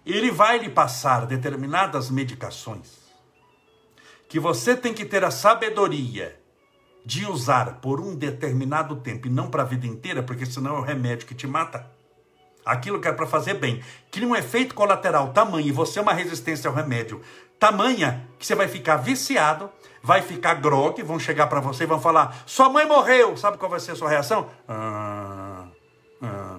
ele 0.04 0.30
vai 0.30 0.58
lhe 0.58 0.68
passar 0.68 1.26
determinadas 1.26 2.10
medicações 2.10 3.02
que 4.28 4.40
você 4.40 4.74
tem 4.74 4.94
que 4.94 5.04
ter 5.04 5.22
a 5.24 5.30
sabedoria 5.30 6.40
de 7.04 7.26
usar 7.26 7.80
por 7.80 8.00
um 8.00 8.16
determinado 8.16 8.96
tempo 8.96 9.26
e 9.26 9.30
não 9.30 9.50
para 9.50 9.62
a 9.62 9.66
vida 9.66 9.86
inteira, 9.86 10.22
porque 10.22 10.46
senão 10.46 10.76
é 10.76 10.78
o 10.78 10.82
remédio 10.82 11.26
que 11.26 11.34
te 11.34 11.46
mata 11.46 11.86
aquilo 12.64 13.00
que 13.00 13.08
é 13.08 13.12
para 13.12 13.26
fazer 13.26 13.54
bem, 13.54 13.82
cria 14.10 14.26
um 14.26 14.36
efeito 14.36 14.74
colateral 14.74 15.32
tamanho 15.32 15.66
e 15.66 15.72
você 15.72 15.98
é 15.98 16.02
uma 16.02 16.12
resistência 16.12 16.68
ao 16.68 16.74
remédio 16.74 17.20
tamanha 17.62 18.28
que 18.40 18.44
você 18.44 18.56
vai 18.56 18.66
ficar 18.66 18.96
viciado, 18.96 19.70
vai 20.02 20.20
ficar 20.20 20.54
grog, 20.54 21.00
vão 21.04 21.16
chegar 21.16 21.46
para 21.46 21.60
você 21.60 21.84
e 21.84 21.86
vão 21.86 22.00
falar: 22.00 22.42
sua 22.44 22.68
mãe 22.68 22.84
morreu. 22.84 23.36
Sabe 23.36 23.56
qual 23.56 23.70
vai 23.70 23.78
ser 23.78 23.92
a 23.92 23.94
sua 23.94 24.08
reação? 24.08 24.50
Ah, 24.66 25.66
ah. 26.20 26.58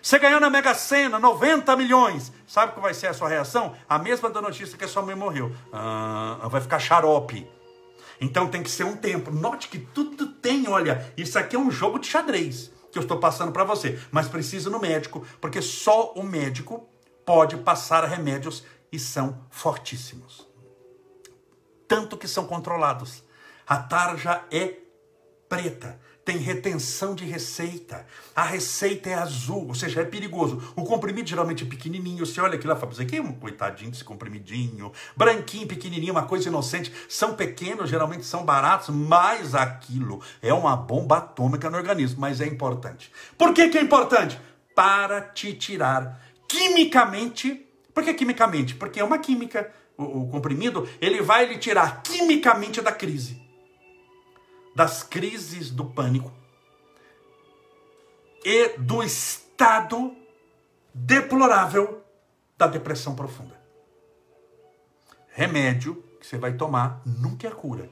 Você 0.00 0.18
ganhou 0.18 0.40
na 0.40 0.48
Mega 0.48 0.72
Sena 0.72 1.18
90 1.18 1.76
milhões. 1.76 2.32
Sabe 2.46 2.72
qual 2.72 2.80
vai 2.80 2.94
ser 2.94 3.08
a 3.08 3.12
sua 3.12 3.28
reação? 3.28 3.74
A 3.86 3.98
mesma 3.98 4.30
da 4.30 4.40
notícia 4.40 4.78
que 4.78 4.84
a 4.86 4.88
sua 4.88 5.02
mãe 5.02 5.14
morreu. 5.14 5.54
Ah, 5.70 6.48
vai 6.50 6.62
ficar 6.62 6.78
xarope. 6.78 7.46
Então 8.18 8.48
tem 8.48 8.62
que 8.62 8.70
ser 8.70 8.84
um 8.84 8.96
tempo. 8.96 9.30
Note 9.30 9.68
que 9.68 9.78
tudo 9.78 10.28
tem, 10.28 10.66
olha, 10.66 11.12
isso 11.14 11.38
aqui 11.38 11.56
é 11.56 11.58
um 11.58 11.70
jogo 11.70 11.98
de 11.98 12.06
xadrez 12.06 12.72
que 12.90 12.98
eu 12.98 13.02
estou 13.02 13.18
passando 13.18 13.52
para 13.52 13.64
você, 13.64 13.98
mas 14.10 14.28
precisa 14.28 14.70
no 14.70 14.80
médico, 14.80 15.26
porque 15.40 15.60
só 15.60 16.12
o 16.14 16.22
médico 16.22 16.88
pode 17.24 17.56
passar 17.58 18.04
remédios 18.04 18.64
e 18.90 18.98
são 18.98 19.44
fortíssimos. 19.50 20.48
Tanto 21.86 22.16
que 22.16 22.28
são 22.28 22.46
controlados. 22.46 23.22
A 23.66 23.76
tarja 23.78 24.44
é 24.50 24.76
preta. 25.48 26.00
Tem 26.28 26.36
retenção 26.36 27.14
de 27.14 27.24
receita. 27.24 28.04
A 28.36 28.42
receita 28.42 29.08
é 29.08 29.14
azul, 29.14 29.66
ou 29.66 29.74
seja, 29.74 30.02
é 30.02 30.04
perigoso. 30.04 30.74
O 30.76 30.84
comprimido 30.84 31.26
geralmente 31.26 31.64
é 31.64 31.66
pequenininho. 31.66 32.26
Você 32.26 32.38
olha 32.38 32.56
aqui 32.56 32.66
lá 32.66 32.76
e 32.76 32.78
fala, 32.78 32.92
aqui 33.00 33.16
é 33.16 33.22
um 33.22 33.32
coitadinho 33.32 33.90
desse 33.90 34.04
comprimidinho. 34.04 34.92
Branquinho, 35.16 35.66
pequenininho, 35.66 36.12
uma 36.12 36.24
coisa 36.24 36.50
inocente. 36.50 36.92
São 37.08 37.32
pequenos, 37.32 37.88
geralmente 37.88 38.26
são 38.26 38.44
baratos, 38.44 38.90
mas 38.90 39.54
aquilo 39.54 40.20
é 40.42 40.52
uma 40.52 40.76
bomba 40.76 41.16
atômica 41.16 41.70
no 41.70 41.78
organismo. 41.78 42.20
Mas 42.20 42.42
é 42.42 42.46
importante. 42.46 43.10
Por 43.38 43.54
que, 43.54 43.70
que 43.70 43.78
é 43.78 43.80
importante? 43.80 44.38
Para 44.74 45.22
te 45.22 45.54
tirar 45.54 46.20
quimicamente. 46.46 47.66
Por 47.94 48.04
que 48.04 48.12
quimicamente? 48.12 48.74
Porque 48.74 49.00
é 49.00 49.04
uma 49.04 49.16
química. 49.16 49.72
O, 49.96 50.24
o 50.24 50.28
comprimido, 50.28 50.86
ele 51.00 51.22
vai 51.22 51.46
lhe 51.46 51.56
tirar 51.56 52.02
quimicamente 52.02 52.82
da 52.82 52.92
crise 52.92 53.47
das 54.78 55.02
crises 55.02 55.72
do 55.72 55.84
pânico 55.84 56.30
e 58.44 58.78
do 58.78 59.02
estado 59.02 60.16
deplorável 60.94 62.04
da 62.56 62.68
depressão 62.68 63.16
profunda. 63.16 63.60
Remédio 65.30 66.00
que 66.20 66.24
você 66.28 66.38
vai 66.38 66.52
tomar 66.52 67.02
nunca 67.04 67.48
é 67.48 67.50
cura. 67.50 67.90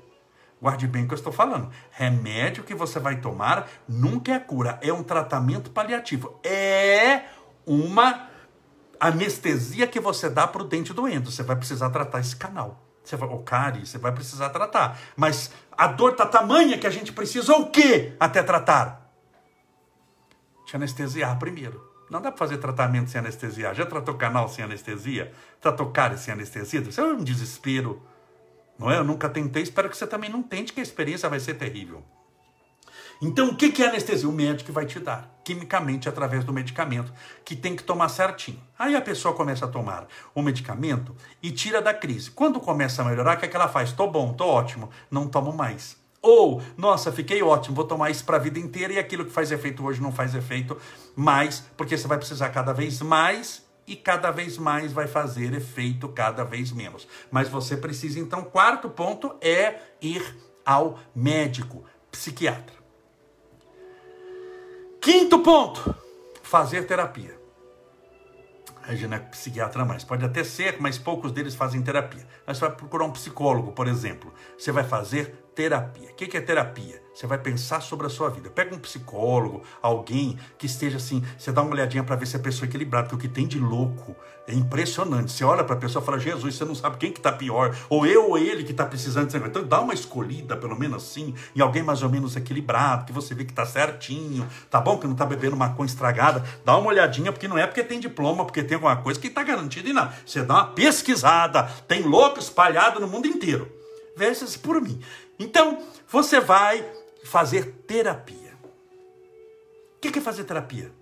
Guarde 0.62 0.87
bem 0.87 1.03
o 1.03 1.09
que 1.09 1.14
eu 1.14 1.18
estou 1.18 1.33
falando. 1.33 1.72
Remédio 1.90 2.62
que 2.62 2.72
você 2.72 3.01
vai 3.01 3.20
tomar 3.20 3.68
nunca 3.88 4.35
é 4.35 4.38
cura. 4.38 4.79
É 4.81 4.92
um 4.92 5.03
tratamento 5.03 5.72
paliativo. 5.72 6.38
É 6.44 7.25
uma 7.66 8.29
anestesia 9.01 9.88
que 9.88 9.99
você 9.99 10.31
dá 10.31 10.46
para 10.46 10.62
o 10.62 10.64
dente 10.64 10.94
doendo. 10.94 11.33
Você 11.33 11.42
vai 11.42 11.57
precisar 11.57 11.90
tratar 11.90 12.20
esse 12.20 12.37
canal. 12.37 12.86
Você 13.09 13.16
vai, 13.16 13.29
o 13.29 13.38
cárie, 13.38 13.87
você 13.87 13.99
vai 13.99 14.12
precisar 14.12 14.51
tratar. 14.51 14.99
Mas 15.16 15.51
a 15.73 15.87
dor 15.87 16.12
está 16.12 16.27
tamanha 16.27 16.77
que 16.79 16.87
a 16.87 16.90
gente 16.90 17.12
precisa 17.12 17.53
o 17.55 17.71
quê 17.71 18.14
até 18.19 18.42
tratar? 18.42 19.12
Te 20.66 20.75
anestesiar 20.75 21.38
primeiro. 21.38 21.87
Não 22.11 22.21
dá 22.21 22.31
para 22.31 22.38
fazer 22.38 22.59
tratamento 22.59 23.11
sem 23.11 23.21
anestesiar. 23.21 23.75
Já 23.75 23.87
tratou 23.87 24.14
canal 24.14 24.49
sem 24.49 24.64
anestesia? 24.64 25.33
Tratou 25.61 25.90
cárie 25.90 26.19
sem 26.19 26.35
anestesia? 26.35 26.81
Isso 26.81 27.01
é 27.01 27.05
um 27.05 27.23
desespero. 27.23 28.03
Não 28.79 28.90
é? 28.90 28.99
Eu 28.99 29.05
nunca 29.05 29.29
tentei, 29.29 29.62
espero 29.62 29.88
que 29.88 29.97
você 29.97 30.07
também 30.07 30.31
não 30.31 30.42
tente, 30.42 30.73
que 30.73 30.81
a 30.81 30.83
experiência 30.83 31.29
vai 31.29 31.40
ser 31.40 31.55
terrível. 31.55 32.05
Então, 33.20 33.48
o 33.48 33.57
que 33.57 33.83
é 33.83 33.88
anestesia? 33.88 34.29
O 34.29 34.33
médico 34.33 34.72
vai 34.72 34.85
te 34.85 35.00
dar, 35.00 35.40
quimicamente, 35.42 36.09
através 36.09 36.44
do 36.44 36.52
medicamento, 36.52 37.12
que 37.44 37.57
tem 37.57 37.74
que 37.74 37.83
tomar 37.83 38.09
certinho. 38.09 38.61
Aí 38.79 38.94
a 38.94 39.00
pessoa 39.00 39.35
começa 39.35 39.64
a 39.64 39.68
tomar 39.68 40.07
o 40.35 40.42
medicamento 40.42 41.14
e 41.42 41.50
tira 41.50 41.81
da 41.81 41.94
crise. 41.94 42.31
Quando 42.31 42.61
começa 42.61 43.02
a 43.02 43.05
melhorar, 43.05 43.37
o 43.37 43.40
que, 43.40 43.46
é 43.46 43.48
que 43.48 43.57
ela 43.57 43.68
faz? 43.68 43.92
Tô 43.92 44.07
bom, 44.07 44.35
tô 44.35 44.46
ótimo, 44.46 44.90
não 45.11 45.29
tomo 45.29 45.52
mais. 45.52 45.96
Ou, 46.20 46.61
nossa, 46.76 47.12
fiquei 47.12 47.42
ótimo, 47.42 47.76
vou 47.76 47.85
tomar 47.85 48.11
isso 48.11 48.24
para 48.24 48.37
a 48.37 48.40
vida 48.40 48.59
inteira 48.59 48.92
e 48.92 48.98
aquilo 48.98 49.24
que 49.24 49.31
faz 49.31 49.52
efeito 49.52 49.85
hoje 49.85 50.02
não 50.02 50.11
faz 50.11 50.35
efeito 50.35 50.76
mais, 51.14 51.61
porque 51.76 51.96
você 51.96 52.09
vai 52.09 52.18
precisar 52.18 52.48
cada 52.50 52.72
vez 52.72 53.00
mais 53.00 53.64
e 53.87 53.94
cada 53.94 54.33
vez 54.33 54.59
mais 54.59 54.92
vai 54.92 55.07
fazer 55.07 55.55
efeito 55.55 56.09
cada 56.09 56.44
vez 56.44 56.72
menos. 56.72 57.07
Mas 57.31 57.48
você 57.48 57.76
precisa, 57.76 58.18
então, 58.18 58.42
quarto 58.42 58.90
ponto 58.90 59.37
é 59.40 59.76
ir 60.02 60.37
ao 60.64 60.98
médico, 61.14 61.85
psiquiatra. 62.11 62.74
Quinto 65.07 65.38
ponto, 65.38 65.95
fazer 66.42 66.85
terapia. 66.85 67.38
A 68.83 68.92
gente 68.92 69.07
não 69.07 69.16
é 69.16 69.21
psiquiatra 69.21 69.85
mais, 69.85 70.03
pode 70.03 70.25
até 70.25 70.42
ser, 70.42 70.81
mas 70.81 70.99
poucos 70.99 71.31
deles 71.31 71.55
fazem 71.55 71.81
terapia. 71.81 72.27
Mas 72.45 72.59
você 72.59 72.66
vai 72.66 72.75
procurar 72.75 73.05
um 73.05 73.12
psicólogo, 73.12 73.71
por 73.71 73.87
exemplo. 73.87 74.35
Você 74.59 74.73
vai 74.73 74.83
fazer 74.83 75.46
terapia. 75.57 76.11
O 76.11 76.14
que 76.14 76.37
é 76.37 76.40
terapia? 76.40 77.03
Você 77.14 77.27
vai 77.27 77.38
pensar 77.38 77.81
sobre 77.81 78.07
a 78.07 78.11
sua 78.11 78.29
vida. 78.29 78.51
Pega 78.51 78.75
um 78.75 78.79
psicólogo, 78.79 79.62
alguém 79.81 80.38
que 80.59 80.66
esteja 80.66 80.99
assim, 80.99 81.25
você 81.38 81.51
dá 81.51 81.62
uma 81.62 81.73
olhadinha 81.73 82.05
para 82.05 82.14
ver 82.14 82.27
se 82.27 82.37
a 82.37 82.38
pessoa 82.38 82.66
é 82.66 82.69
equilibrada, 82.69 83.09
porque 83.09 83.27
o 83.27 83.29
que 83.31 83.35
tem 83.35 83.47
de 83.47 83.59
louco 83.59 84.14
é 84.47 84.53
impressionante. 84.53 85.33
Você 85.33 85.42
olha 85.42 85.64
para 85.64 85.75
a 85.75 85.79
pessoa 85.79 86.03
e 86.03 86.05
fala, 86.05 86.19
Jesus, 86.19 86.55
você 86.55 86.64
não 86.66 86.75
sabe 86.75 86.99
quem 86.99 87.11
que 87.11 87.19
está 87.19 87.33
pior, 87.33 87.75
ou 87.88 88.07
eu 88.07 88.29
ou 88.29 88.37
ele 88.37 88.64
que 88.64 88.73
está 88.73 88.85
precisando 88.85 89.31
de 89.31 89.37
Então 89.38 89.64
dá 89.64 89.81
uma 89.81 89.95
escolhida, 89.95 90.59
pelo 90.59 90.79
menos 90.79 91.03
assim, 91.03 91.35
em 91.55 91.61
alguém 91.62 91.83
mais 91.83 92.03
ou 92.03 92.11
menos 92.11 92.37
equilibrado, 92.37 93.07
que 93.07 93.12
você 93.12 93.35
vê 93.35 93.47
que 93.47 93.53
está 93.53 93.64
certinho, 93.64 94.47
tá 94.71 94.79
bom? 94.79 94.99
Que 94.99 95.07
não 95.07 95.14
está 95.14 95.25
bebendo 95.25 95.57
maconha 95.57 95.87
estragada. 95.87 96.45
Dá 96.66 96.77
uma 96.77 96.88
olhadinha, 96.88 97.33
porque 97.33 97.49
não 97.49 97.57
é 97.57 97.66
porque 97.66 97.83
tem 97.83 97.99
diploma, 97.99 98.45
porque 98.45 98.62
tem 98.62 98.75
alguma 98.75 98.97
coisa 98.99 99.19
que 99.19 99.29
está 99.29 99.42
garantida 99.42 99.88
e 99.88 99.92
não. 99.95 100.12
Você 100.27 100.42
dá 100.42 100.53
uma 100.53 100.66
pesquisada, 100.66 101.62
tem 101.88 102.03
louco 102.03 102.38
espalhado 102.38 103.01
no 103.01 103.09
mundo 103.09 103.27
inteiro. 103.27 103.75
Veja-se 104.16 104.59
por 104.59 104.81
mim. 104.81 104.99
Então, 105.38 105.83
você 106.09 106.40
vai 106.40 106.88
fazer 107.25 107.72
terapia. 107.87 108.57
O 109.96 110.01
que 110.01 110.18
é 110.18 110.22
fazer 110.22 110.44
terapia? 110.44 110.92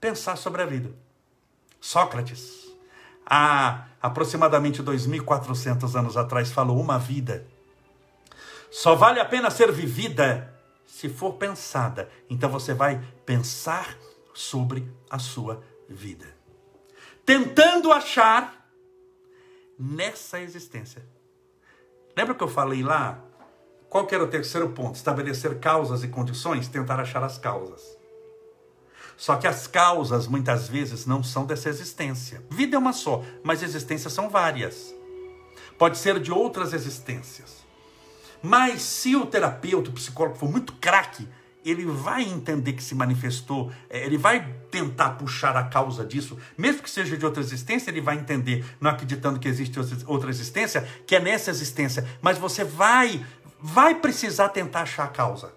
Pensar 0.00 0.36
sobre 0.36 0.62
a 0.62 0.66
vida. 0.66 0.94
Sócrates, 1.80 2.72
há 3.26 3.86
aproximadamente 4.00 4.82
2.400 4.82 5.98
anos 5.98 6.16
atrás, 6.16 6.50
falou: 6.50 6.80
uma 6.80 6.98
vida 6.98 7.46
só 8.74 8.96
vale 8.96 9.20
a 9.20 9.24
pena 9.24 9.52
ser 9.52 9.70
vivida 9.70 10.52
se 10.84 11.08
for 11.08 11.34
pensada. 11.34 12.10
Então 12.28 12.50
você 12.50 12.74
vai 12.74 13.00
pensar 13.24 13.96
sobre 14.34 14.92
a 15.08 15.16
sua 15.16 15.62
vida, 15.88 16.26
tentando 17.24 17.92
achar 17.92 18.68
nessa 19.78 20.40
existência. 20.40 21.06
Lembra 22.16 22.34
que 22.34 22.42
eu 22.42 22.48
falei 22.48 22.82
lá 22.82 23.22
qual 23.94 24.08
que 24.08 24.14
era 24.16 24.24
o 24.24 24.26
terceiro 24.26 24.70
ponto? 24.70 24.96
Estabelecer 24.96 25.60
causas 25.60 26.02
e 26.02 26.08
condições, 26.08 26.66
tentar 26.66 26.98
achar 26.98 27.22
as 27.22 27.38
causas. 27.38 27.96
Só 29.16 29.36
que 29.36 29.46
as 29.46 29.68
causas 29.68 30.26
muitas 30.26 30.66
vezes 30.66 31.06
não 31.06 31.22
são 31.22 31.46
dessa 31.46 31.68
existência. 31.68 32.42
Vida 32.50 32.74
é 32.74 32.78
uma 32.80 32.92
só, 32.92 33.22
mas 33.44 33.62
existências 33.62 34.12
são 34.12 34.28
várias. 34.28 34.92
Pode 35.78 35.96
ser 35.96 36.18
de 36.18 36.32
outras 36.32 36.72
existências. 36.72 37.64
Mas 38.42 38.82
se 38.82 39.14
o 39.14 39.26
terapeuta, 39.26 39.90
o 39.90 39.92
psicólogo 39.92 40.38
for 40.38 40.50
muito 40.50 40.72
craque, 40.72 41.28
ele 41.64 41.86
vai 41.86 42.24
entender 42.24 42.72
que 42.72 42.82
se 42.82 42.96
manifestou, 42.96 43.70
é, 43.88 44.04
ele 44.04 44.18
vai 44.18 44.56
tentar 44.72 45.10
puxar 45.10 45.56
a 45.56 45.62
causa 45.62 46.04
disso, 46.04 46.36
mesmo 46.58 46.82
que 46.82 46.90
seja 46.90 47.16
de 47.16 47.24
outra 47.24 47.40
existência, 47.40 47.92
ele 47.92 48.00
vai 48.00 48.16
entender, 48.16 48.64
não 48.80 48.90
acreditando 48.90 49.38
que 49.38 49.46
existe 49.46 49.78
outra 50.04 50.30
existência, 50.30 50.84
que 51.06 51.14
é 51.14 51.20
nessa 51.20 51.50
existência, 51.50 52.04
mas 52.20 52.36
você 52.36 52.64
vai 52.64 53.24
vai 53.66 53.94
precisar 53.94 54.50
tentar 54.50 54.82
achar 54.82 55.04
a 55.04 55.08
causa. 55.08 55.54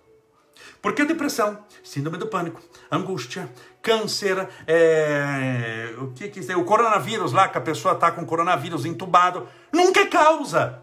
Porque 0.81 1.03
depressão, 1.03 1.61
síndrome 1.83 2.17
do 2.17 2.27
pânico, 2.27 2.61
angústia, 2.89 3.51
câncer, 3.81 4.47
é, 4.65 5.93
o 5.97 6.13
que 6.13 6.29
que 6.29 6.55
o 6.55 6.63
coronavírus 6.63 7.33
lá, 7.33 7.49
que 7.49 7.57
a 7.57 7.61
pessoa 7.61 7.95
está 7.95 8.09
com 8.09 8.25
coronavírus 8.25 8.85
entubado, 8.85 9.49
nunca 9.73 9.99
é 9.99 10.05
causa. 10.05 10.81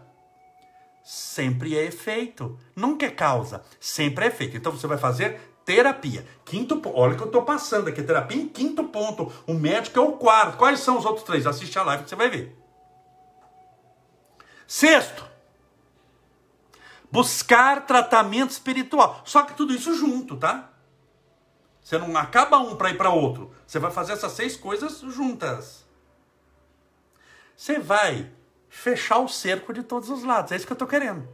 Sempre 1.03 1.75
é 1.75 1.85
efeito. 1.85 2.59
Nunca 2.75 3.07
é 3.07 3.09
causa, 3.09 3.63
sempre 3.79 4.25
é 4.25 4.27
efeito. 4.27 4.55
Então 4.55 4.71
você 4.71 4.85
vai 4.85 4.99
fazer 4.99 5.39
terapia. 5.65 6.27
Quinto 6.45 6.77
ponto, 6.77 6.95
olha 6.95 7.15
que 7.15 7.23
eu 7.23 7.27
estou 7.27 7.41
passando 7.41 7.87
aqui, 7.87 8.03
terapia 8.03 8.39
em 8.39 8.47
quinto 8.47 8.83
ponto. 8.83 9.33
O 9.47 9.55
médico 9.55 9.97
é 9.97 10.01
o 10.01 10.11
quarto. 10.13 10.57
Quais 10.57 10.79
são 10.79 10.95
os 10.95 11.05
outros 11.05 11.25
três? 11.25 11.47
Assiste 11.47 11.79
a 11.79 11.83
live 11.83 12.03
que 12.03 12.09
você 12.11 12.15
vai 12.15 12.29
ver. 12.29 12.55
Sexto, 14.67 15.34
buscar 17.15 17.85
tratamento 17.85 18.49
espiritual. 18.49 19.21
Só 19.23 19.43
que 19.43 19.53
tudo 19.53 19.73
isso 19.73 19.95
junto, 19.95 20.35
tá? 20.35 20.69
Você 21.81 21.97
não 21.97 22.17
acaba 22.17 22.57
um 22.57 22.75
para 22.75 22.89
ir 22.89 22.97
para 22.97 23.09
outro. 23.09 23.53
Você 23.65 23.79
vai 23.79 23.89
fazer 23.89 24.13
essas 24.13 24.33
seis 24.33 24.57
coisas 24.57 24.99
juntas. 24.99 25.85
Você 27.55 27.79
vai 27.79 28.29
fechar 28.67 29.19
o 29.19 29.29
cerco 29.29 29.71
de 29.71 29.81
todos 29.81 30.09
os 30.09 30.23
lados. 30.23 30.51
É 30.51 30.57
isso 30.57 30.65
que 30.65 30.73
eu 30.73 30.75
estou 30.75 30.87
querendo. 30.87 31.25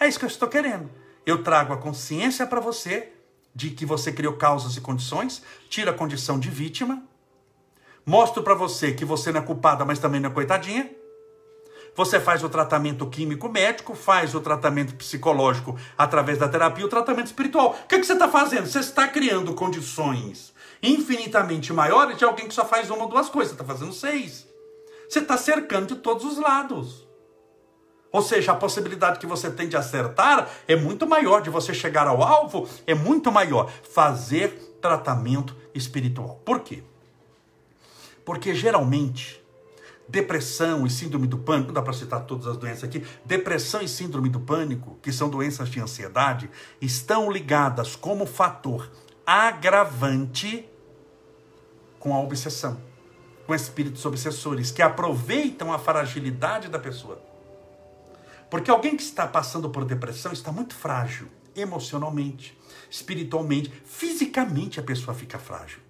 É 0.00 0.08
isso 0.08 0.18
que 0.18 0.24
eu 0.24 0.30
estou 0.30 0.48
querendo. 0.48 0.90
Eu 1.26 1.42
trago 1.42 1.74
a 1.74 1.76
consciência 1.76 2.46
para 2.46 2.60
você 2.60 3.12
de 3.54 3.70
que 3.70 3.84
você 3.84 4.10
criou 4.10 4.34
causas 4.34 4.76
e 4.76 4.80
condições, 4.80 5.42
tira 5.68 5.90
a 5.90 5.94
condição 5.94 6.38
de 6.38 6.48
vítima, 6.48 7.02
mostro 8.04 8.42
para 8.42 8.54
você 8.54 8.92
que 8.92 9.04
você 9.04 9.32
não 9.32 9.40
é 9.40 9.44
culpada, 9.44 9.84
mas 9.84 9.98
também 9.98 10.20
não 10.20 10.30
é 10.30 10.32
coitadinha, 10.32 10.90
você 11.96 12.20
faz 12.20 12.44
o 12.44 12.48
tratamento 12.48 13.06
químico 13.06 13.48
médico, 13.48 13.94
faz 13.94 14.34
o 14.34 14.40
tratamento 14.40 14.94
psicológico 14.94 15.76
através 15.96 16.36
da 16.36 16.46
terapia, 16.46 16.84
o 16.84 16.90
tratamento 16.90 17.26
espiritual. 17.26 17.70
O 17.70 17.88
que, 17.88 17.98
que 17.98 18.04
você 18.04 18.12
está 18.12 18.28
fazendo? 18.28 18.66
Você 18.66 18.80
está 18.80 19.08
criando 19.08 19.54
condições 19.54 20.54
infinitamente 20.82 21.72
maiores 21.72 22.18
de 22.18 22.24
alguém 22.24 22.46
que 22.46 22.54
só 22.54 22.66
faz 22.66 22.90
uma 22.90 23.04
ou 23.04 23.08
duas 23.08 23.30
coisas. 23.30 23.56
Você 23.56 23.62
está 23.62 23.64
fazendo 23.64 23.94
seis. 23.94 24.46
Você 25.08 25.20
está 25.20 25.38
cercando 25.38 25.94
de 25.94 26.00
todos 26.00 26.24
os 26.24 26.36
lados. 26.36 27.06
Ou 28.12 28.20
seja, 28.20 28.52
a 28.52 28.56
possibilidade 28.56 29.18
que 29.18 29.26
você 29.26 29.50
tem 29.50 29.68
de 29.68 29.76
acertar 29.76 30.48
é 30.68 30.76
muito 30.76 31.06
maior, 31.06 31.40
de 31.40 31.50
você 31.50 31.72
chegar 31.72 32.06
ao 32.06 32.22
alvo 32.22 32.68
é 32.86 32.94
muito 32.94 33.32
maior. 33.32 33.70
Fazer 33.90 34.50
tratamento 34.82 35.56
espiritual. 35.74 36.40
Por 36.44 36.60
quê? 36.60 36.82
Porque 38.24 38.54
geralmente 38.54 39.42
depressão 40.08 40.86
e 40.86 40.90
síndrome 40.90 41.26
do 41.26 41.38
pânico, 41.38 41.68
não 41.68 41.74
dá 41.74 41.82
para 41.82 41.92
citar 41.92 42.24
todas 42.24 42.46
as 42.46 42.56
doenças 42.56 42.84
aqui, 42.84 43.04
depressão 43.24 43.80
e 43.80 43.88
síndrome 43.88 44.28
do 44.28 44.40
pânico, 44.40 44.98
que 45.02 45.12
são 45.12 45.28
doenças 45.28 45.68
de 45.68 45.80
ansiedade, 45.80 46.50
estão 46.80 47.30
ligadas 47.30 47.96
como 47.96 48.26
fator 48.26 48.90
agravante 49.26 50.68
com 51.98 52.14
a 52.14 52.20
obsessão, 52.20 52.80
com 53.46 53.54
espíritos 53.54 54.04
obsessores, 54.04 54.70
que 54.70 54.82
aproveitam 54.82 55.72
a 55.72 55.78
fragilidade 55.78 56.68
da 56.68 56.78
pessoa. 56.78 57.20
Porque 58.48 58.70
alguém 58.70 58.96
que 58.96 59.02
está 59.02 59.26
passando 59.26 59.68
por 59.70 59.84
depressão 59.84 60.32
está 60.32 60.52
muito 60.52 60.74
frágil, 60.74 61.28
emocionalmente, 61.54 62.56
espiritualmente, 62.88 63.72
fisicamente 63.84 64.78
a 64.78 64.82
pessoa 64.82 65.14
fica 65.16 65.38
frágil. 65.38 65.85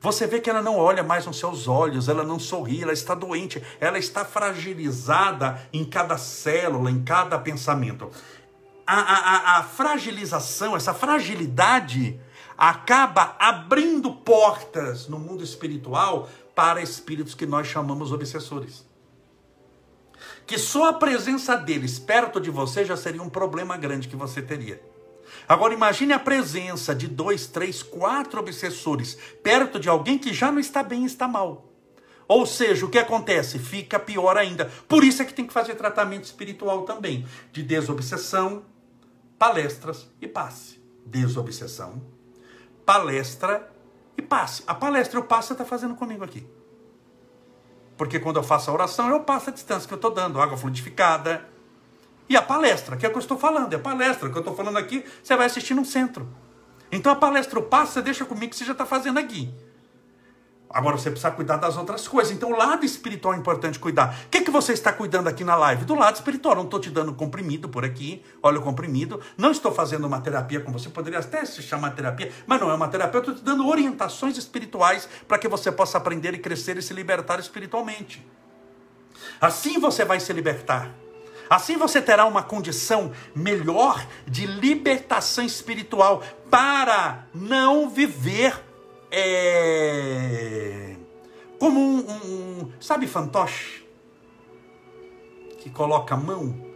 Você 0.00 0.26
vê 0.26 0.40
que 0.40 0.48
ela 0.48 0.62
não 0.62 0.78
olha 0.78 1.02
mais 1.02 1.26
nos 1.26 1.38
seus 1.38 1.68
olhos, 1.68 2.08
ela 2.08 2.24
não 2.24 2.38
sorri, 2.38 2.82
ela 2.82 2.92
está 2.92 3.14
doente, 3.14 3.62
ela 3.78 3.98
está 3.98 4.24
fragilizada 4.24 5.60
em 5.72 5.84
cada 5.84 6.16
célula, 6.16 6.90
em 6.90 7.04
cada 7.04 7.38
pensamento. 7.38 8.10
A, 8.86 8.98
a, 8.98 9.58
a 9.58 9.62
fragilização, 9.62 10.74
essa 10.74 10.94
fragilidade, 10.94 12.18
acaba 12.56 13.36
abrindo 13.38 14.12
portas 14.12 15.06
no 15.06 15.18
mundo 15.18 15.44
espiritual 15.44 16.30
para 16.54 16.80
espíritos 16.80 17.34
que 17.34 17.44
nós 17.44 17.66
chamamos 17.66 18.10
obsessores. 18.10 18.88
Que 20.46 20.58
só 20.58 20.88
a 20.88 20.92
presença 20.94 21.56
deles 21.56 21.98
perto 21.98 22.40
de 22.40 22.50
você 22.50 22.86
já 22.86 22.96
seria 22.96 23.22
um 23.22 23.28
problema 23.28 23.76
grande 23.76 24.08
que 24.08 24.16
você 24.16 24.40
teria. 24.40 24.82
Agora 25.50 25.74
imagine 25.74 26.12
a 26.12 26.18
presença 26.20 26.94
de 26.94 27.08
dois, 27.08 27.48
três, 27.48 27.82
quatro 27.82 28.38
obsessores 28.38 29.18
perto 29.42 29.80
de 29.80 29.88
alguém 29.88 30.16
que 30.16 30.32
já 30.32 30.52
não 30.52 30.60
está 30.60 30.80
bem, 30.80 31.04
está 31.04 31.26
mal. 31.26 31.72
Ou 32.28 32.46
seja, 32.46 32.86
o 32.86 32.88
que 32.88 32.96
acontece? 32.96 33.58
Fica 33.58 33.98
pior 33.98 34.36
ainda. 34.36 34.70
Por 34.86 35.02
isso 35.02 35.20
é 35.20 35.24
que 35.24 35.34
tem 35.34 35.44
que 35.44 35.52
fazer 35.52 35.74
tratamento 35.74 36.22
espiritual 36.22 36.82
também, 36.82 37.26
de 37.50 37.64
desobsessão, 37.64 38.62
palestras 39.36 40.08
e 40.20 40.28
passe. 40.28 40.80
Desobsessão, 41.04 42.00
palestra 42.86 43.68
e 44.16 44.22
passe. 44.22 44.62
A 44.68 44.74
palestra 44.76 45.18
e 45.18 45.20
o 45.20 45.26
passe 45.26 45.48
você 45.48 45.54
está 45.54 45.64
fazendo 45.64 45.96
comigo 45.96 46.22
aqui. 46.22 46.46
Porque 47.96 48.20
quando 48.20 48.36
eu 48.36 48.44
faço 48.44 48.70
a 48.70 48.74
oração, 48.74 49.08
eu 49.08 49.24
passo 49.24 49.50
a 49.50 49.52
distância 49.52 49.88
que 49.88 49.94
eu 49.94 49.96
estou 49.96 50.12
dando, 50.12 50.40
água 50.40 50.56
fluidificada, 50.56 51.49
e 52.30 52.36
a 52.36 52.40
palestra, 52.40 52.96
que 52.96 53.04
é 53.04 53.08
o 53.08 53.10
que 53.10 53.18
eu 53.18 53.20
estou 53.20 53.36
falando, 53.36 53.72
é 53.72 53.76
a 53.76 53.80
palestra, 53.80 54.30
que 54.30 54.36
eu 54.36 54.40
estou 54.40 54.54
falando 54.54 54.78
aqui, 54.78 55.04
você 55.20 55.34
vai 55.36 55.46
assistir 55.46 55.74
no 55.74 55.84
centro. 55.84 56.28
Então 56.92 57.10
a 57.10 57.16
palestra, 57.16 57.58
o 57.58 57.62
passo, 57.62 57.94
você 57.94 58.02
deixa 58.02 58.24
comigo 58.24 58.50
que 58.50 58.56
você 58.56 58.64
já 58.64 58.70
está 58.70 58.86
fazendo 58.86 59.18
aqui. 59.18 59.52
Agora 60.72 60.96
você 60.96 61.10
precisa 61.10 61.32
cuidar 61.32 61.56
das 61.56 61.76
outras 61.76 62.06
coisas. 62.06 62.32
Então, 62.32 62.52
o 62.52 62.56
lado 62.56 62.86
espiritual 62.86 63.34
é 63.34 63.36
importante 63.36 63.76
cuidar. 63.80 64.16
O 64.26 64.28
que, 64.28 64.42
que 64.42 64.52
você 64.52 64.72
está 64.72 64.92
cuidando 64.92 65.26
aqui 65.26 65.42
na 65.42 65.56
live? 65.56 65.84
Do 65.84 65.96
lado 65.96 66.14
espiritual. 66.14 66.54
Não 66.54 66.62
estou 66.62 66.78
te 66.78 66.90
dando 66.90 67.12
comprimido 67.12 67.68
por 67.68 67.84
aqui. 67.84 68.22
Olha 68.40 68.60
o 68.60 68.62
comprimido. 68.62 69.20
Não 69.36 69.50
estou 69.50 69.72
fazendo 69.72 70.06
uma 70.06 70.20
terapia 70.20 70.60
com 70.60 70.70
você. 70.70 70.88
Poderia 70.88 71.18
até 71.18 71.44
se 71.44 71.60
chamar 71.60 71.90
terapia, 71.90 72.30
mas 72.46 72.60
não 72.60 72.70
é 72.70 72.74
uma 72.74 72.86
terapia. 72.86 73.18
Eu 73.18 73.20
estou 73.20 73.34
te 73.34 73.42
dando 73.42 73.66
orientações 73.66 74.38
espirituais 74.38 75.08
para 75.26 75.38
que 75.38 75.48
você 75.48 75.72
possa 75.72 75.98
aprender 75.98 76.34
e 76.34 76.38
crescer 76.38 76.76
e 76.76 76.82
se 76.82 76.94
libertar 76.94 77.40
espiritualmente. 77.40 78.24
Assim 79.40 79.80
você 79.80 80.04
vai 80.04 80.20
se 80.20 80.32
libertar. 80.32 80.94
Assim 81.50 81.76
você 81.76 82.00
terá 82.00 82.26
uma 82.26 82.44
condição 82.44 83.10
melhor 83.34 84.06
de 84.24 84.46
libertação 84.46 85.44
espiritual 85.44 86.22
para 86.48 87.26
não 87.34 87.90
viver 87.90 88.62
é, 89.10 90.94
como 91.58 91.80
um, 91.80 91.98
um, 91.98 92.72
sabe, 92.80 93.08
fantoche? 93.08 93.84
Que 95.58 95.68
coloca 95.68 96.14
a 96.14 96.16
mão 96.16 96.69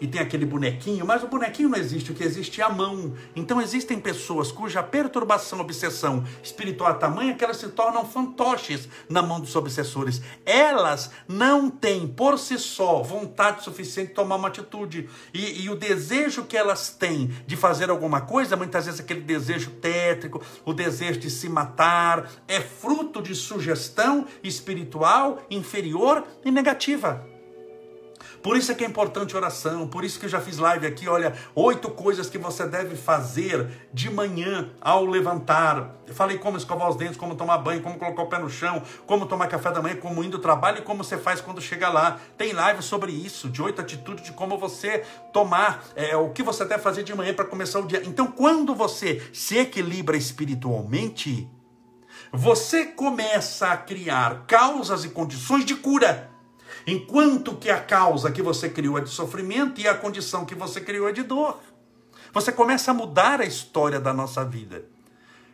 e 0.00 0.06
tem 0.06 0.20
aquele 0.20 0.44
bonequinho, 0.44 1.06
mas 1.06 1.22
o 1.22 1.28
bonequinho 1.28 1.68
não 1.68 1.78
existe, 1.78 2.12
o 2.12 2.14
que 2.14 2.22
existe 2.22 2.60
é 2.60 2.64
a 2.64 2.68
mão. 2.68 3.14
Então 3.34 3.60
existem 3.60 3.98
pessoas 3.98 4.52
cuja 4.52 4.82
perturbação, 4.82 5.60
obsessão 5.60 6.24
espiritual 6.42 6.90
é 6.90 6.94
tamanha 6.94 7.34
que 7.34 7.44
elas 7.44 7.56
se 7.56 7.68
tornam 7.68 8.04
fantoches 8.04 8.88
na 9.08 9.22
mão 9.22 9.40
dos 9.40 9.56
obsessores. 9.56 10.20
Elas 10.44 11.10
não 11.26 11.70
têm 11.70 12.06
por 12.06 12.38
si 12.38 12.58
só 12.58 13.02
vontade 13.02 13.64
suficiente 13.64 14.08
de 14.08 14.14
tomar 14.14 14.36
uma 14.36 14.48
atitude. 14.48 15.08
E, 15.32 15.62
e 15.62 15.70
o 15.70 15.76
desejo 15.76 16.44
que 16.44 16.56
elas 16.56 16.90
têm 16.90 17.30
de 17.46 17.56
fazer 17.56 17.88
alguma 17.90 18.20
coisa, 18.20 18.56
muitas 18.56 18.86
vezes 18.86 19.00
aquele 19.00 19.20
desejo 19.20 19.70
tétrico, 19.70 20.42
o 20.64 20.72
desejo 20.72 21.20
de 21.20 21.30
se 21.30 21.48
matar, 21.48 22.30
é 22.46 22.60
fruto 22.60 23.22
de 23.22 23.34
sugestão 23.34 24.26
espiritual 24.42 25.42
inferior 25.50 26.24
e 26.44 26.50
negativa. 26.50 27.35
Por 28.46 28.56
isso 28.56 28.70
é 28.70 28.76
que 28.76 28.84
é 28.84 28.86
importante 28.86 29.36
oração, 29.36 29.88
por 29.88 30.04
isso 30.04 30.20
que 30.20 30.26
eu 30.26 30.30
já 30.30 30.40
fiz 30.40 30.56
live 30.58 30.86
aqui, 30.86 31.08
olha, 31.08 31.34
oito 31.52 31.90
coisas 31.90 32.30
que 32.30 32.38
você 32.38 32.64
deve 32.64 32.94
fazer 32.94 33.88
de 33.92 34.08
manhã 34.08 34.70
ao 34.80 35.04
levantar. 35.04 35.96
Eu 36.06 36.14
falei 36.14 36.38
como 36.38 36.56
escovar 36.56 36.88
os 36.88 36.94
dentes, 36.94 37.16
como 37.16 37.34
tomar 37.34 37.58
banho, 37.58 37.82
como 37.82 37.98
colocar 37.98 38.22
o 38.22 38.28
pé 38.28 38.38
no 38.38 38.48
chão, 38.48 38.80
como 39.04 39.26
tomar 39.26 39.48
café 39.48 39.72
da 39.72 39.82
manhã, 39.82 39.96
como 39.96 40.22
indo 40.22 40.36
ao 40.36 40.40
trabalho 40.40 40.78
e 40.78 40.82
como 40.82 41.02
você 41.02 41.18
faz 41.18 41.40
quando 41.40 41.60
chega 41.60 41.88
lá. 41.88 42.20
Tem 42.38 42.52
live 42.52 42.84
sobre 42.84 43.10
isso, 43.10 43.50
de 43.50 43.60
oito 43.60 43.80
atitudes 43.80 44.24
de 44.24 44.30
como 44.30 44.56
você 44.56 45.02
tomar, 45.32 45.84
é, 45.96 46.16
o 46.16 46.30
que 46.30 46.44
você 46.44 46.64
deve 46.64 46.80
fazer 46.80 47.02
de 47.02 47.12
manhã 47.16 47.34
para 47.34 47.46
começar 47.46 47.80
o 47.80 47.86
dia. 47.88 48.00
Então, 48.06 48.28
quando 48.28 48.76
você 48.76 49.28
se 49.32 49.58
equilibra 49.58 50.16
espiritualmente, 50.16 51.50
você 52.32 52.84
começa 52.84 53.72
a 53.72 53.76
criar 53.76 54.44
causas 54.46 55.04
e 55.04 55.08
condições 55.08 55.64
de 55.64 55.74
cura. 55.74 56.35
Enquanto 56.86 57.56
que 57.56 57.68
a 57.68 57.80
causa 57.80 58.30
que 58.30 58.40
você 58.40 58.68
criou 58.68 58.96
é 58.96 59.00
de 59.00 59.10
sofrimento 59.10 59.80
e 59.80 59.88
a 59.88 59.94
condição 59.94 60.44
que 60.44 60.54
você 60.54 60.80
criou 60.80 61.08
é 61.08 61.12
de 61.12 61.24
dor. 61.24 61.58
Você 62.32 62.52
começa 62.52 62.92
a 62.92 62.94
mudar 62.94 63.40
a 63.40 63.44
história 63.44 63.98
da 63.98 64.12
nossa 64.12 64.44
vida. 64.44 64.84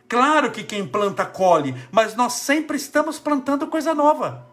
Claro 0.07 0.51
que 0.51 0.63
quem 0.63 0.85
planta 0.85 1.25
colhe, 1.25 1.75
mas 1.91 2.15
nós 2.15 2.33
sempre 2.33 2.77
estamos 2.77 3.17
plantando 3.17 3.65
coisa 3.67 3.95
nova. 3.95 4.47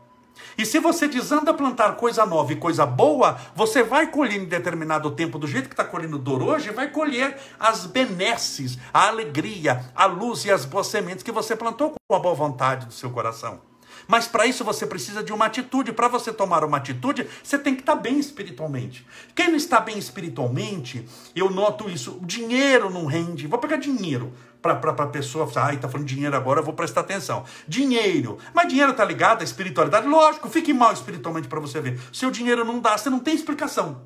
E 0.56 0.64
se 0.64 0.78
você 0.78 1.06
desanda 1.06 1.52
plantar 1.52 1.96
coisa 1.96 2.24
nova 2.24 2.52
e 2.52 2.56
coisa 2.56 2.86
boa, 2.86 3.38
você 3.54 3.82
vai 3.82 4.06
colher 4.06 4.40
em 4.40 4.46
determinado 4.46 5.10
tempo, 5.10 5.38
do 5.38 5.46
jeito 5.46 5.68
que 5.68 5.74
está 5.74 5.84
colhendo 5.84 6.18
dor 6.18 6.42
hoje, 6.42 6.70
vai 6.70 6.90
colher 6.90 7.36
as 7.58 7.84
benesses, 7.84 8.78
a 8.92 9.08
alegria, 9.08 9.84
a 9.94 10.06
luz 10.06 10.46
e 10.46 10.50
as 10.50 10.64
boas 10.64 10.86
sementes 10.86 11.22
que 11.22 11.32
você 11.32 11.54
plantou 11.54 11.94
com 12.08 12.16
a 12.16 12.18
boa 12.18 12.34
vontade 12.34 12.86
do 12.86 12.92
seu 12.94 13.10
coração. 13.10 13.69
Mas 14.10 14.26
para 14.26 14.44
isso 14.44 14.64
você 14.64 14.84
precisa 14.84 15.22
de 15.22 15.32
uma 15.32 15.46
atitude. 15.46 15.92
Para 15.92 16.08
você 16.08 16.32
tomar 16.32 16.64
uma 16.64 16.78
atitude, 16.78 17.28
você 17.44 17.56
tem 17.56 17.76
que 17.76 17.82
estar 17.82 17.94
tá 17.94 18.02
bem 18.02 18.18
espiritualmente. 18.18 19.06
Quem 19.36 19.46
não 19.46 19.56
está 19.56 19.78
bem 19.78 19.96
espiritualmente, 19.96 21.06
eu 21.34 21.48
noto 21.48 21.88
isso. 21.88 22.18
O 22.20 22.26
dinheiro 22.26 22.90
não 22.90 23.06
rende. 23.06 23.46
Vou 23.46 23.60
pegar 23.60 23.76
dinheiro 23.76 24.32
para 24.60 24.72
a 24.72 25.06
pessoa 25.06 25.48
ai, 25.54 25.76
tá 25.76 25.88
falando 25.88 26.08
dinheiro 26.08 26.36
agora, 26.36 26.58
eu 26.58 26.64
vou 26.64 26.74
prestar 26.74 27.02
atenção. 27.02 27.44
Dinheiro. 27.68 28.36
Mas 28.52 28.66
dinheiro 28.66 28.92
tá 28.94 29.04
ligado 29.04 29.42
à 29.42 29.44
espiritualidade? 29.44 30.08
Lógico, 30.08 30.50
fique 30.50 30.74
mal 30.74 30.92
espiritualmente 30.92 31.46
para 31.46 31.60
você 31.60 31.80
ver. 31.80 32.00
Seu 32.12 32.32
dinheiro 32.32 32.64
não 32.64 32.80
dá, 32.80 32.98
você 32.98 33.08
não 33.08 33.20
tem 33.20 33.32
explicação. 33.32 34.02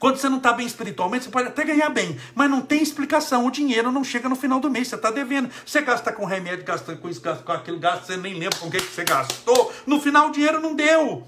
Quando 0.00 0.16
você 0.16 0.30
não 0.30 0.38
está 0.38 0.54
bem 0.54 0.66
espiritualmente, 0.66 1.24
você 1.24 1.30
pode 1.30 1.48
até 1.48 1.62
ganhar 1.62 1.90
bem, 1.90 2.18
mas 2.34 2.48
não 2.50 2.62
tem 2.62 2.82
explicação. 2.82 3.44
O 3.44 3.50
dinheiro 3.50 3.92
não 3.92 4.02
chega 4.02 4.30
no 4.30 4.34
final 4.34 4.58
do 4.58 4.70
mês, 4.70 4.88
você 4.88 4.94
está 4.94 5.10
devendo. 5.10 5.50
Você 5.64 5.82
gasta 5.82 6.10
com 6.10 6.24
remédio, 6.24 6.64
gasta 6.64 6.96
com 6.96 7.06
isso, 7.06 7.20
gasta 7.20 7.44
com 7.44 7.52
aquilo, 7.52 7.78
gasta, 7.78 8.06
você 8.06 8.16
nem 8.16 8.32
lembra 8.32 8.58
com 8.58 8.68
o 8.68 8.70
que, 8.70 8.80
você 8.80 9.04
gastou. 9.04 9.70
No 9.86 10.00
final 10.00 10.28
o 10.28 10.32
dinheiro 10.32 10.58
não 10.58 10.74
deu. 10.74 11.26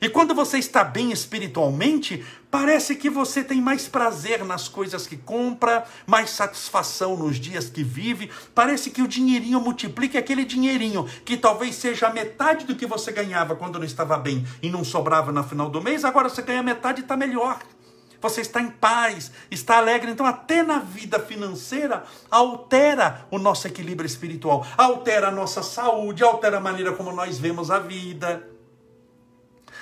E 0.00 0.08
quando 0.08 0.34
você 0.34 0.58
está 0.58 0.82
bem 0.82 1.12
espiritualmente, 1.12 2.24
parece 2.50 2.96
que 2.96 3.10
você 3.10 3.44
tem 3.44 3.60
mais 3.60 3.88
prazer 3.88 4.42
nas 4.42 4.68
coisas 4.68 5.06
que 5.06 5.16
compra, 5.18 5.84
mais 6.06 6.30
satisfação 6.30 7.14
nos 7.14 7.36
dias 7.36 7.68
que 7.68 7.82
vive. 7.82 8.30
Parece 8.54 8.90
que 8.90 9.02
o 9.02 9.08
dinheirinho 9.08 9.60
multiplica 9.60 10.18
aquele 10.18 10.46
dinheirinho 10.46 11.06
que 11.26 11.36
talvez 11.36 11.74
seja 11.74 12.08
metade 12.08 12.64
do 12.64 12.74
que 12.74 12.86
você 12.86 13.12
ganhava 13.12 13.54
quando 13.54 13.78
não 13.78 13.84
estava 13.84 14.16
bem 14.16 14.46
e 14.62 14.70
não 14.70 14.82
sobrava 14.82 15.30
no 15.30 15.44
final 15.44 15.68
do 15.68 15.82
mês, 15.82 16.06
agora 16.06 16.30
você 16.30 16.40
ganha 16.40 16.62
metade 16.62 17.00
e 17.00 17.02
está 17.02 17.14
melhor 17.14 17.58
você 18.20 18.40
está 18.40 18.60
em 18.60 18.70
paz, 18.70 19.30
está 19.50 19.78
alegre. 19.78 20.10
Então, 20.10 20.26
até 20.26 20.62
na 20.62 20.78
vida 20.78 21.18
financeira, 21.20 22.04
altera 22.30 23.26
o 23.30 23.38
nosso 23.38 23.66
equilíbrio 23.66 24.06
espiritual, 24.06 24.66
altera 24.76 25.28
a 25.28 25.32
nossa 25.32 25.62
saúde, 25.62 26.24
altera 26.24 26.58
a 26.58 26.60
maneira 26.60 26.92
como 26.92 27.12
nós 27.12 27.38
vemos 27.38 27.70
a 27.70 27.78
vida. 27.78 28.48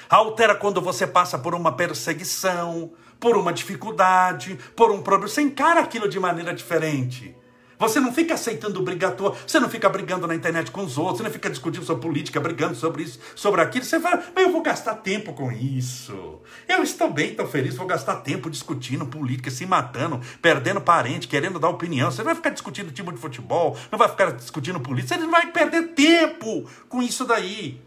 Altera 0.09 0.55
quando 0.55 0.81
você 0.81 1.07
passa 1.07 1.38
por 1.38 1.55
uma 1.55 1.72
perseguição, 1.72 2.92
por 3.18 3.37
uma 3.37 3.53
dificuldade, 3.53 4.59
por 4.77 4.90
um 4.90 5.03
problema. 5.03 5.29
Você 5.29 5.42
encara 5.42 5.81
aquilo 5.81 6.09
de 6.09 6.20
maneira 6.20 6.55
diferente. 6.55 7.35
Você 7.79 8.01
não 8.01 8.12
fica 8.12 8.35
aceitando 8.35 8.83
toa, 9.17 9.37
você 9.47 9.61
não 9.61 9.69
fica 9.69 9.89
brigando 9.89 10.27
na 10.27 10.35
internet 10.35 10.71
com 10.71 10.83
os 10.83 10.97
outros, 10.97 11.19
você 11.19 11.23
não 11.25 11.31
fica 11.31 11.51
discutindo 11.51 11.85
sobre 11.85 12.03
política, 12.03 12.41
brigando 12.41 12.75
sobre 12.75 13.03
isso, 13.03 13.19
sobre 13.35 13.61
aquilo. 13.61 13.85
Você 13.85 14.01
fala, 14.01 14.23
eu 14.35 14.51
vou 14.51 14.62
gastar 14.62 14.95
tempo 14.95 15.35
com 15.35 15.53
isso. 15.53 16.41
Eu 16.67 16.83
estou 16.83 17.12
bem, 17.12 17.31
estou 17.31 17.47
feliz, 17.47 17.77
vou 17.77 17.87
gastar 17.87 18.17
tempo 18.17 18.49
discutindo 18.49 19.07
política, 19.07 19.51
se 19.51 19.67
matando, 19.67 20.21
perdendo 20.41 20.81
parente, 20.81 21.29
querendo 21.29 21.59
dar 21.59 21.69
opinião. 21.69 22.11
Você 22.11 22.19
não 22.19 22.27
vai 22.27 22.35
ficar 22.35 22.51
discutindo 22.51 22.93
time 22.93 23.12
de 23.12 23.19
futebol, 23.19 23.77
não 23.91 23.99
vai 23.99 24.09
ficar 24.09 24.33
discutindo 24.33 24.81
política, 24.81 25.15
você 25.15 25.21
não 25.21 25.31
vai 25.31 25.47
perder 25.53 25.89
tempo 25.89 26.69
com 26.89 27.03
isso 27.03 27.25
daí. 27.25 27.85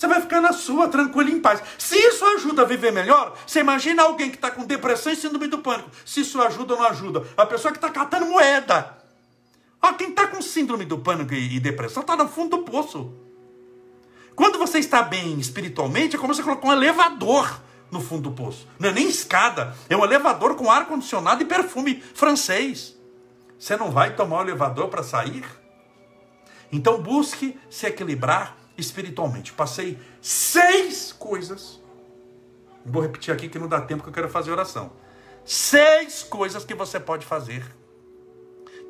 Você 0.00 0.06
vai 0.06 0.18
ficar 0.22 0.40
na 0.40 0.54
sua, 0.54 0.88
tranquilo, 0.88 1.28
em 1.28 1.40
paz. 1.40 1.62
Se 1.76 1.94
isso 1.94 2.24
ajuda 2.24 2.62
a 2.62 2.64
viver 2.64 2.90
melhor, 2.90 3.36
você 3.46 3.60
imagina 3.60 4.02
alguém 4.02 4.30
que 4.30 4.36
está 4.36 4.50
com 4.50 4.64
depressão 4.64 5.12
e 5.12 5.16
síndrome 5.16 5.46
do 5.46 5.58
pânico. 5.58 5.90
Se 6.06 6.22
isso 6.22 6.40
ajuda 6.40 6.72
ou 6.72 6.80
não 6.80 6.86
ajuda. 6.86 7.22
A 7.36 7.44
pessoa 7.44 7.70
que 7.70 7.76
está 7.76 7.90
catando 7.90 8.24
moeda. 8.24 8.99
Ó, 9.82 9.92
quem 9.94 10.10
está 10.10 10.26
com 10.26 10.42
síndrome 10.42 10.84
do 10.84 10.98
pânico 10.98 11.34
e, 11.34 11.58
depressão 11.58 12.02
está 12.02 12.16
no 12.16 12.28
fundo 12.28 12.58
do 12.58 12.62
poço. 12.64 13.12
Quando 14.34 14.58
você 14.58 14.78
está 14.78 15.02
bem 15.02 15.38
espiritualmente, 15.38 16.16
é 16.16 16.18
como 16.18 16.34
você 16.34 16.42
colocou 16.42 16.70
um 16.70 16.72
elevador 16.72 17.60
no 17.90 18.00
fundo 18.00 18.30
do 18.30 18.32
poço. 18.32 18.66
Não 18.78 18.88
é 18.88 18.92
nem 18.92 19.08
escada, 19.08 19.74
é 19.88 19.96
um 19.96 20.04
elevador 20.04 20.54
com 20.54 20.70
ar-condicionado 20.70 21.42
e 21.42 21.46
perfume 21.46 22.00
francês. 22.14 22.96
Você 23.58 23.76
não 23.76 23.90
vai 23.90 24.14
tomar 24.14 24.38
o 24.38 24.42
elevador 24.42 24.88
para 24.88 25.02
sair? 25.02 25.44
Então 26.72 27.02
busque 27.02 27.58
se 27.68 27.86
equilibrar 27.86 28.56
espiritualmente. 28.78 29.52
Passei 29.52 29.98
seis 30.20 31.12
coisas. 31.12 31.80
Vou 32.84 33.02
repetir 33.02 33.34
aqui 33.34 33.48
que 33.48 33.58
não 33.58 33.68
dá 33.68 33.80
tempo 33.80 34.02
que 34.02 34.08
eu 34.08 34.14
quero 34.14 34.28
fazer 34.28 34.50
oração. 34.50 34.92
Seis 35.44 36.22
coisas 36.22 36.64
que 36.64 36.74
você 36.74 36.98
pode 36.98 37.26
fazer, 37.26 37.64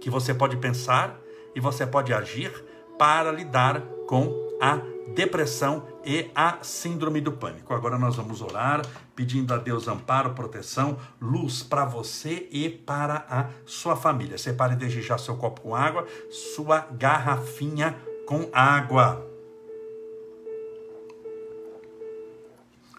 que 0.00 0.10
você 0.10 0.32
pode 0.32 0.56
pensar 0.56 1.20
e 1.54 1.60
você 1.60 1.86
pode 1.86 2.12
agir 2.12 2.52
para 2.98 3.32
lidar 3.32 3.80
com 4.06 4.50
a 4.60 4.80
depressão 5.14 5.86
e 6.04 6.30
a 6.34 6.58
síndrome 6.62 7.20
do 7.20 7.32
pânico. 7.32 7.74
Agora 7.74 7.98
nós 7.98 8.16
vamos 8.16 8.42
orar, 8.42 8.82
pedindo 9.16 9.52
a 9.52 9.56
Deus 9.56 9.88
amparo, 9.88 10.34
proteção, 10.34 10.98
luz 11.20 11.62
para 11.62 11.84
você 11.84 12.48
e 12.50 12.68
para 12.68 13.24
a 13.28 13.48
sua 13.64 13.96
família. 13.96 14.38
Separe 14.38 14.76
desde 14.76 15.02
já 15.02 15.18
seu 15.18 15.36
copo 15.36 15.62
com 15.62 15.74
água, 15.74 16.06
sua 16.30 16.86
garrafinha 16.92 17.96
com 18.26 18.48
água. 18.52 19.26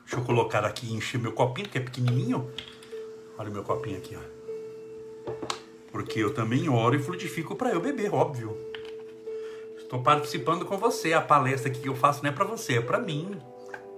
Deixa 0.02 0.18
eu 0.18 0.26
colocar 0.26 0.66
aqui 0.66 0.88
e 0.88 0.94
encher 0.94 1.20
meu 1.20 1.32
copinho, 1.32 1.70
que 1.70 1.78
é 1.78 1.82
pequenininho. 1.82 2.52
Olha 3.38 3.50
o 3.50 3.54
meu 3.54 3.64
copinho 3.64 3.98
aqui, 3.98 4.18
ó. 4.18 5.61
Porque 5.92 6.20
eu 6.20 6.34
também 6.34 6.70
oro 6.70 6.96
e 6.96 7.00
fluidifico 7.00 7.56
para 7.56 7.72
eu 7.72 7.82
beber, 7.82 8.14
óbvio. 8.14 8.58
Estou 9.78 10.02
participando 10.02 10.66
com 10.66 10.78
você. 10.78 11.14
A 11.14 11.22
palestra 11.22 11.70
que 11.70 11.88
eu 11.88 11.96
faço 11.96 12.24
não 12.24 12.30
é 12.30 12.34
para 12.34 12.46
você, 12.46 12.78
é 12.78 12.82
para 12.82 13.00
mim. 13.00 13.38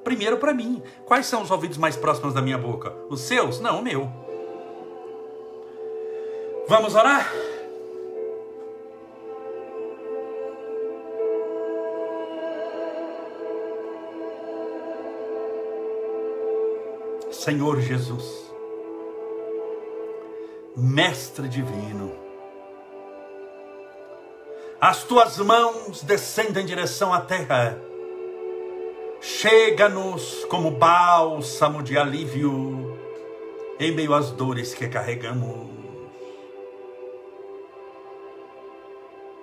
Primeiro 0.03 0.37
para 0.37 0.53
mim. 0.53 0.81
Quais 1.05 1.27
são 1.27 1.43
os 1.43 1.51
ouvidos 1.51 1.77
mais 1.77 1.95
próximos 1.95 2.33
da 2.33 2.41
minha 2.41 2.57
boca? 2.57 2.93
Os 3.09 3.21
seus? 3.21 3.59
Não, 3.59 3.79
o 3.79 3.83
meu. 3.83 4.11
Vamos 6.67 6.95
orar? 6.95 7.31
Senhor 17.43 17.81
Jesus, 17.81 18.52
Mestre 20.75 21.47
Divino, 21.47 22.15
as 24.81 25.03
tuas 25.03 25.37
mãos 25.37 26.01
descendem 26.01 26.63
em 26.63 26.65
direção 26.65 27.13
à 27.13 27.21
terra, 27.21 27.79
chega-nos 29.21 30.43
como 30.45 30.71
bálsamo 30.71 31.83
de 31.83 31.95
alívio 31.95 32.99
em 33.79 33.91
meio 33.91 34.15
às 34.15 34.31
dores 34.31 34.73
que 34.73 34.87
carregamos. 34.87 35.69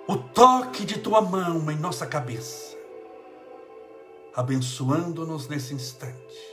O 0.05 0.17
toque 0.17 0.83
de 0.83 0.99
tua 0.99 1.21
mão 1.21 1.71
em 1.71 1.77
nossa 1.77 2.05
cabeça, 2.05 2.75
abençoando-nos 4.35 5.47
nesse 5.47 5.73
instante 5.73 6.50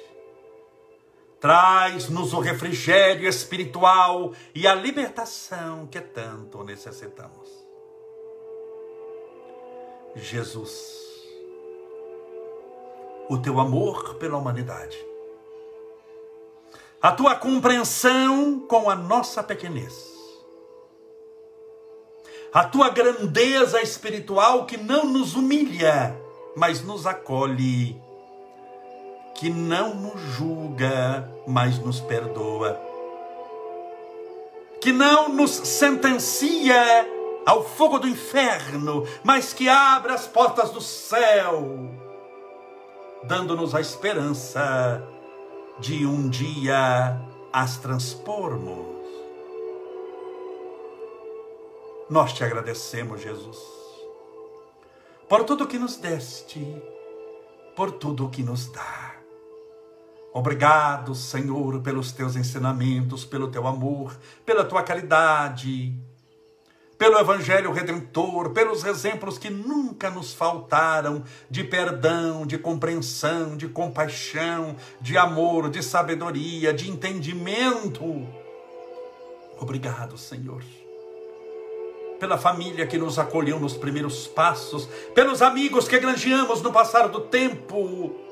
Traz-nos 1.40 2.32
o 2.32 2.40
refrigério 2.40 3.28
espiritual 3.28 4.32
e 4.52 4.66
a 4.66 4.74
libertação 4.74 5.86
que 5.86 6.00
tanto 6.00 6.64
necessitamos. 6.64 7.48
Jesus, 10.16 11.06
o 13.28 13.38
teu 13.38 13.60
amor 13.60 14.16
pela 14.16 14.36
humanidade, 14.36 14.98
a 17.00 17.12
tua 17.12 17.36
compreensão 17.36 18.58
com 18.66 18.90
a 18.90 18.96
nossa 18.96 19.40
pequenez, 19.40 20.12
a 22.52 22.64
tua 22.64 22.88
grandeza 22.88 23.80
espiritual 23.80 24.66
que 24.66 24.76
não 24.76 25.04
nos 25.04 25.36
humilha, 25.36 26.20
mas 26.56 26.82
nos 26.82 27.06
acolhe 27.06 28.07
que 29.38 29.48
não 29.48 29.94
nos 29.94 30.20
julga, 30.20 31.32
mas 31.46 31.78
nos 31.78 32.00
perdoa, 32.00 32.76
que 34.80 34.90
não 34.90 35.28
nos 35.28 35.52
sentencia 35.52 37.08
ao 37.46 37.62
fogo 37.64 38.00
do 38.00 38.08
inferno, 38.08 39.06
mas 39.22 39.52
que 39.52 39.68
abre 39.68 40.12
as 40.12 40.26
portas 40.26 40.72
do 40.72 40.80
céu, 40.80 41.88
dando-nos 43.22 43.76
a 43.76 43.80
esperança 43.80 45.06
de 45.78 46.04
um 46.04 46.28
dia 46.28 47.16
as 47.52 47.76
transpormos. 47.76 49.06
Nós 52.10 52.32
te 52.32 52.42
agradecemos, 52.42 53.20
Jesus, 53.20 53.58
por 55.28 55.44
tudo 55.44 55.68
que 55.68 55.78
nos 55.78 55.94
deste, 55.94 56.82
por 57.76 57.92
tudo 57.92 58.28
que 58.28 58.42
nos 58.42 58.66
dá. 58.66 59.17
Obrigado, 60.32 61.14
Senhor, 61.14 61.80
pelos 61.80 62.12
teus 62.12 62.36
ensinamentos, 62.36 63.24
pelo 63.24 63.48
teu 63.48 63.66
amor, 63.66 64.16
pela 64.44 64.64
tua 64.64 64.82
caridade, 64.82 65.94
pelo 66.98 67.18
Evangelho 67.18 67.72
Redentor, 67.72 68.50
pelos 68.50 68.84
exemplos 68.84 69.38
que 69.38 69.48
nunca 69.48 70.10
nos 70.10 70.34
faltaram 70.34 71.24
de 71.48 71.64
perdão, 71.64 72.44
de 72.46 72.58
compreensão, 72.58 73.56
de 73.56 73.68
compaixão, 73.68 74.76
de 75.00 75.16
amor, 75.16 75.70
de 75.70 75.82
sabedoria, 75.82 76.74
de 76.74 76.90
entendimento. 76.90 78.04
Obrigado, 79.58 80.18
Senhor. 80.18 80.62
Pela 82.20 82.36
família 82.36 82.86
que 82.86 82.98
nos 82.98 83.18
acolheu 83.18 83.58
nos 83.58 83.76
primeiros 83.76 84.26
passos, 84.26 84.86
pelos 85.14 85.40
amigos 85.40 85.88
que 85.88 85.98
granjeamos 85.98 86.60
no 86.60 86.72
passar 86.72 87.08
do 87.08 87.20
tempo 87.20 88.27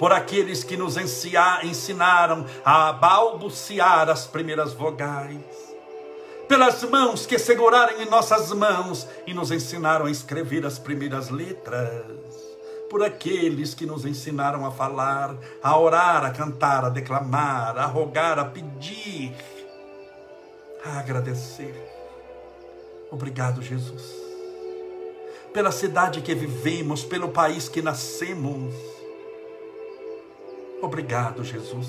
por 0.00 0.14
aqueles 0.14 0.64
que 0.64 0.78
nos 0.78 0.96
ensinaram 0.96 2.46
a 2.64 2.90
balbuciar 2.90 4.08
as 4.08 4.26
primeiras 4.26 4.72
vogais, 4.72 5.44
pelas 6.48 6.82
mãos 6.84 7.26
que 7.26 7.38
seguraram 7.38 8.00
em 8.00 8.08
nossas 8.08 8.50
mãos 8.50 9.06
e 9.26 9.34
nos 9.34 9.50
ensinaram 9.50 10.06
a 10.06 10.10
escrever 10.10 10.64
as 10.64 10.78
primeiras 10.78 11.28
letras, 11.28 12.16
por 12.88 13.02
aqueles 13.02 13.74
que 13.74 13.84
nos 13.84 14.06
ensinaram 14.06 14.64
a 14.64 14.70
falar, 14.70 15.36
a 15.62 15.78
orar, 15.78 16.24
a 16.24 16.30
cantar, 16.30 16.86
a 16.86 16.88
declamar, 16.88 17.76
a 17.76 17.84
rogar, 17.84 18.38
a 18.38 18.46
pedir, 18.46 19.34
a 20.82 20.98
agradecer. 20.98 21.74
Obrigado, 23.10 23.60
Jesus, 23.60 24.14
pela 25.52 25.70
cidade 25.70 26.22
que 26.22 26.34
vivemos, 26.34 27.04
pelo 27.04 27.28
país 27.28 27.68
que 27.68 27.82
nascemos 27.82 28.99
Obrigado, 30.82 31.44
Jesus. 31.44 31.88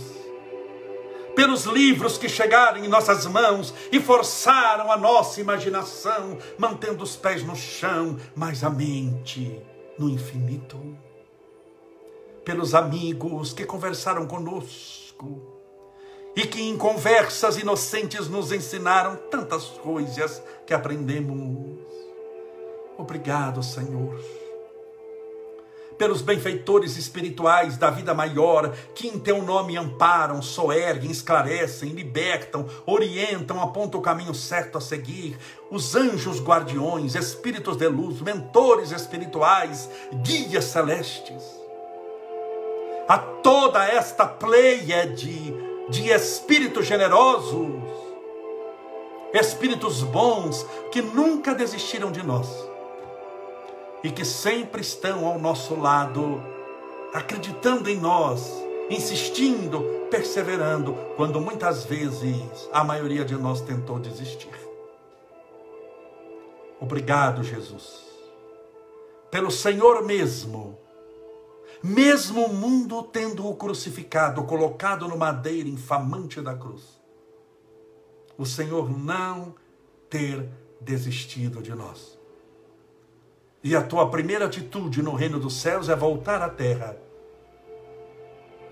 Pelos 1.35 1.63
livros 1.63 2.17
que 2.17 2.27
chegaram 2.27 2.83
em 2.83 2.89
nossas 2.89 3.25
mãos 3.25 3.73
e 3.91 4.01
forçaram 4.01 4.91
a 4.91 4.97
nossa 4.97 5.39
imaginação, 5.39 6.37
mantendo 6.57 7.03
os 7.03 7.15
pés 7.15 7.43
no 7.43 7.55
chão, 7.55 8.17
mas 8.35 8.63
a 8.63 8.69
mente 8.69 9.61
no 9.97 10.09
infinito. 10.09 10.97
Pelos 12.43 12.75
amigos 12.75 13.53
que 13.53 13.65
conversaram 13.65 14.27
conosco 14.27 15.41
e 16.35 16.45
que 16.45 16.61
em 16.61 16.77
conversas 16.77 17.57
inocentes 17.57 18.27
nos 18.27 18.51
ensinaram 18.51 19.15
tantas 19.29 19.65
coisas 19.65 20.43
que 20.65 20.73
aprendemos. 20.73 21.79
Obrigado, 22.97 23.63
Senhor 23.63 24.40
pelos 26.01 26.23
benfeitores 26.23 26.97
espirituais 26.97 27.77
da 27.77 27.91
vida 27.91 28.11
maior, 28.11 28.73
que 28.95 29.07
em 29.07 29.19
teu 29.19 29.43
nome 29.43 29.77
amparam, 29.77 30.41
soerguem, 30.41 31.11
esclarecem, 31.11 31.89
libertam, 31.89 32.65
orientam, 32.87 33.61
apontam 33.61 33.99
o 33.99 34.03
caminho 34.03 34.33
certo 34.33 34.79
a 34.79 34.81
seguir, 34.81 35.37
os 35.69 35.95
anjos 35.95 36.41
guardiões, 36.41 37.13
espíritos 37.13 37.77
de 37.77 37.87
luz, 37.87 38.19
mentores 38.19 38.91
espirituais, 38.91 39.87
guias 40.23 40.65
celestes. 40.65 41.43
A 43.07 43.19
toda 43.19 43.85
esta 43.85 44.25
pleiade 44.25 45.53
de 45.87 46.09
espíritos 46.09 46.87
generosos, 46.87 47.79
espíritos 49.35 50.01
bons 50.01 50.65
que 50.91 50.99
nunca 50.99 51.53
desistiram 51.53 52.11
de 52.11 52.23
nós 52.23 52.70
e 54.03 54.11
que 54.11 54.25
sempre 54.25 54.81
estão 54.81 55.25
ao 55.25 55.39
nosso 55.39 55.75
lado, 55.75 56.41
acreditando 57.13 57.89
em 57.89 57.99
nós, 57.99 58.51
insistindo, 58.89 60.07
perseverando, 60.09 60.93
quando 61.15 61.39
muitas 61.39 61.85
vezes 61.85 62.69
a 62.73 62.83
maioria 62.83 63.23
de 63.23 63.35
nós 63.35 63.61
tentou 63.61 63.99
desistir. 63.99 64.49
Obrigado, 66.79 67.43
Jesus, 67.43 68.01
pelo 69.29 69.51
Senhor 69.51 70.03
mesmo, 70.03 70.77
mesmo 71.83 72.45
o 72.45 72.53
mundo 72.53 73.03
tendo-o 73.03 73.55
crucificado, 73.55 74.43
colocado 74.43 75.07
no 75.07 75.15
madeira 75.15 75.69
infamante 75.69 76.41
da 76.41 76.55
cruz, 76.55 76.99
o 78.37 78.45
Senhor 78.45 78.89
não 78.89 79.53
ter 80.09 80.49
desistido 80.79 81.61
de 81.61 81.73
nós. 81.75 82.20
E 83.63 83.75
a 83.75 83.81
tua 83.81 84.09
primeira 84.09 84.45
atitude 84.45 85.03
no 85.03 85.13
reino 85.13 85.39
dos 85.39 85.61
céus 85.61 85.87
é 85.87 85.95
voltar 85.95 86.41
à 86.41 86.49
terra, 86.49 86.97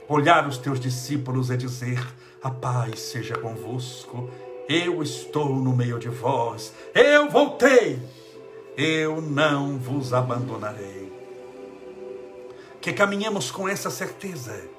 olhar 0.08 0.48
os 0.48 0.58
teus 0.58 0.80
discípulos 0.80 1.52
e 1.52 1.58
dizer: 1.58 2.02
A 2.42 2.50
paz 2.50 3.00
seja 3.00 3.38
convosco, 3.38 4.30
eu 4.68 5.04
estou 5.04 5.56
no 5.56 5.76
meio 5.76 6.00
de 6.00 6.10
vós, 6.10 6.74
eu 6.96 7.30
voltei, 7.30 8.00
eu 8.76 9.22
não 9.22 9.78
vos 9.78 10.12
abandonarei. 10.12 11.12
Que 12.82 12.92
caminhemos 12.92 13.52
com 13.52 13.70
essa 13.70 13.92
certeza 13.92 14.79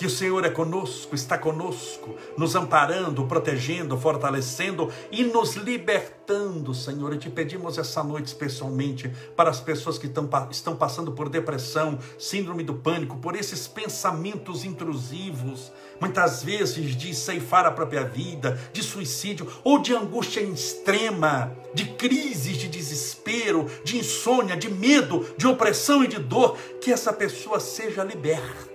que 0.00 0.06
o 0.06 0.10
Senhor 0.10 0.42
é 0.46 0.48
conosco, 0.48 1.14
está 1.14 1.36
conosco, 1.36 2.16
nos 2.34 2.56
amparando, 2.56 3.26
protegendo, 3.26 3.98
fortalecendo 3.98 4.90
e 5.12 5.24
nos 5.24 5.56
libertando, 5.56 6.72
Senhor. 6.72 7.12
E 7.12 7.18
te 7.18 7.28
pedimos 7.28 7.76
essa 7.76 8.02
noite 8.02 8.28
especialmente 8.28 9.10
para 9.36 9.50
as 9.50 9.60
pessoas 9.60 9.98
que 9.98 10.06
estão, 10.06 10.26
estão 10.50 10.74
passando 10.74 11.12
por 11.12 11.28
depressão, 11.28 11.98
síndrome 12.18 12.64
do 12.64 12.76
pânico, 12.76 13.18
por 13.18 13.36
esses 13.36 13.68
pensamentos 13.68 14.64
intrusivos, 14.64 15.70
muitas 16.00 16.42
vezes 16.42 16.96
de 16.96 17.14
ceifar 17.14 17.66
a 17.66 17.70
própria 17.70 18.02
vida, 18.02 18.58
de 18.72 18.82
suicídio 18.82 19.52
ou 19.62 19.78
de 19.78 19.94
angústia 19.94 20.40
extrema, 20.40 21.54
de 21.74 21.84
crises 21.84 22.56
de 22.56 22.68
desespero, 22.68 23.66
de 23.84 23.98
insônia, 23.98 24.56
de 24.56 24.70
medo, 24.70 25.26
de 25.36 25.46
opressão 25.46 26.02
e 26.02 26.08
de 26.08 26.18
dor, 26.18 26.56
que 26.80 26.90
essa 26.90 27.12
pessoa 27.12 27.60
seja 27.60 28.02
liberta 28.02 28.69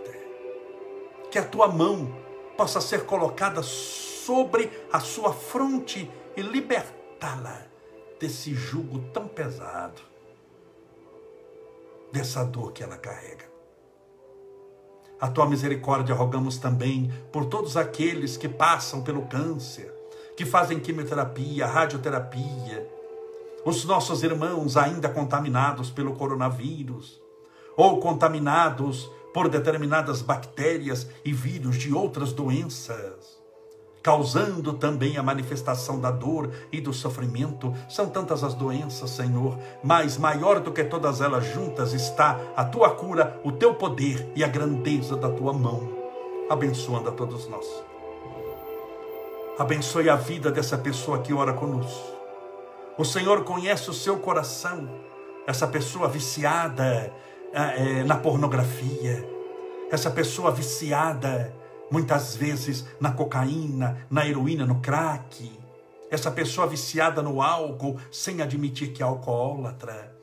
que 1.36 1.40
a 1.40 1.44
tua 1.44 1.68
mão 1.68 2.16
possa 2.56 2.80
ser 2.80 3.06
colocada 3.06 3.62
sobre 3.62 4.72
a 4.90 5.02
sua 5.02 5.34
fronte 5.34 6.10
e 6.34 6.42
libertá-la 6.42 7.62
desse 8.18 8.54
jugo 8.54 9.00
tão 9.12 9.28
pesado, 9.28 10.02
dessa 12.10 12.42
dor 12.46 12.72
que 12.72 12.82
ela 12.82 12.96
carrega. 12.96 13.44
A 15.20 15.28
tua 15.28 15.46
misericórdia 15.46 16.16
rogamos 16.16 16.58
também 16.58 17.12
por 17.34 17.48
todos 17.48 17.76
aqueles 17.76 18.38
que 18.38 18.48
passam 18.48 19.04
pelo 19.04 19.24
câncer, 19.24 19.94
que 20.38 20.46
fazem 20.46 20.80
quimioterapia, 20.80 21.68
radioterapia, 21.68 22.90
os 23.66 23.84
nossos 23.84 24.24
irmãos 24.24 24.78
ainda 24.78 25.10
contaminados 25.10 25.92
pelo 25.92 26.16
coronavírus, 26.16 27.22
ou 27.76 28.00
contaminados 28.00 29.10
por 29.34 29.50
determinadas 29.50 30.22
bactérias 30.22 31.08
e 31.24 31.34
vírus 31.34 31.76
de 31.76 31.94
outras 31.94 32.32
doenças, 32.32 33.38
causando 34.02 34.72
também 34.72 35.18
a 35.18 35.24
manifestação 35.24 36.00
da 36.00 36.10
dor 36.10 36.52
e 36.72 36.80
do 36.80 36.94
sofrimento. 36.94 37.74
São 37.90 38.08
tantas 38.08 38.46
as 38.46 38.54
doenças, 38.54 39.10
Senhor, 39.10 39.58
mas 39.84 40.18
maior 40.18 40.62
do 40.62 40.72
que 40.72 40.86
todas 40.86 41.20
elas 41.20 41.46
juntas 41.48 41.92
está 41.92 42.40
a 42.56 42.64
tua 42.64 42.92
cura, 42.92 43.42
o 43.44 43.52
teu 43.52 43.76
poder 43.76 44.32
e 44.36 44.44
a 44.44 44.48
grandeza 44.48 45.18
da 45.18 45.30
tua 45.30 45.52
mão, 45.52 45.92
abençoando 46.50 47.10
a 47.10 47.12
todos 47.12 47.46
nós. 47.50 47.66
Abençoe 49.60 50.10
a 50.10 50.16
vida 50.16 50.50
dessa 50.52 50.78
pessoa 50.78 51.20
que 51.20 51.34
ora 51.34 51.52
conosco. 51.52 52.14
O 52.98 53.04
Senhor 53.04 53.44
conhece 53.44 53.90
o 53.90 53.94
seu 53.94 54.18
coração, 54.18 54.90
essa 55.46 55.68
pessoa 55.68 56.08
viciada 56.08 57.12
na 58.06 58.18
pornografia, 58.18 59.26
essa 59.89 60.12
pessoa 60.12 60.51
viciada, 60.51 61.56
muitas 61.89 62.36
vezes 62.36 62.86
na 62.99 63.12
cocaína, 63.12 64.06
na 64.10 64.28
heroína, 64.28 64.66
no 64.66 64.82
crack, 64.82 65.49
essa 66.12 66.30
pessoa 66.30 66.68
viciada 66.68 67.22
no 67.22 67.41
álcool, 67.41 67.97
sem 68.12 68.41
admitir 68.41 68.91
que 68.91 69.01
é 69.01 69.06
alcoólatra. 69.06 70.14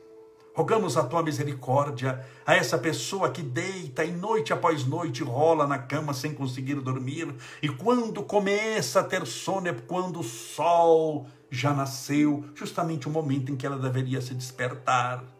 Rogamos 0.55 0.95
a 0.95 1.03
tua 1.03 1.23
misericórdia 1.23 2.23
a 2.45 2.55
essa 2.55 2.77
pessoa 2.77 3.31
que 3.31 3.41
deita 3.41 4.05
e 4.05 4.11
noite 4.11 4.53
após 4.53 4.85
noite 4.85 5.23
rola 5.23 5.65
na 5.65 5.79
cama 5.79 6.13
sem 6.13 6.35
conseguir 6.35 6.75
dormir, 6.75 7.33
e 7.63 7.67
quando 7.67 8.21
começa 8.21 8.99
a 8.99 9.03
ter 9.03 9.25
sono 9.25 9.67
é 9.67 9.73
quando 9.73 10.19
o 10.19 10.23
sol 10.23 11.25
já 11.49 11.73
nasceu, 11.73 12.45
justamente 12.53 13.07
o 13.07 13.11
momento 13.11 13.51
em 13.51 13.55
que 13.55 13.65
ela 13.65 13.79
deveria 13.79 14.21
se 14.21 14.35
despertar 14.35 15.32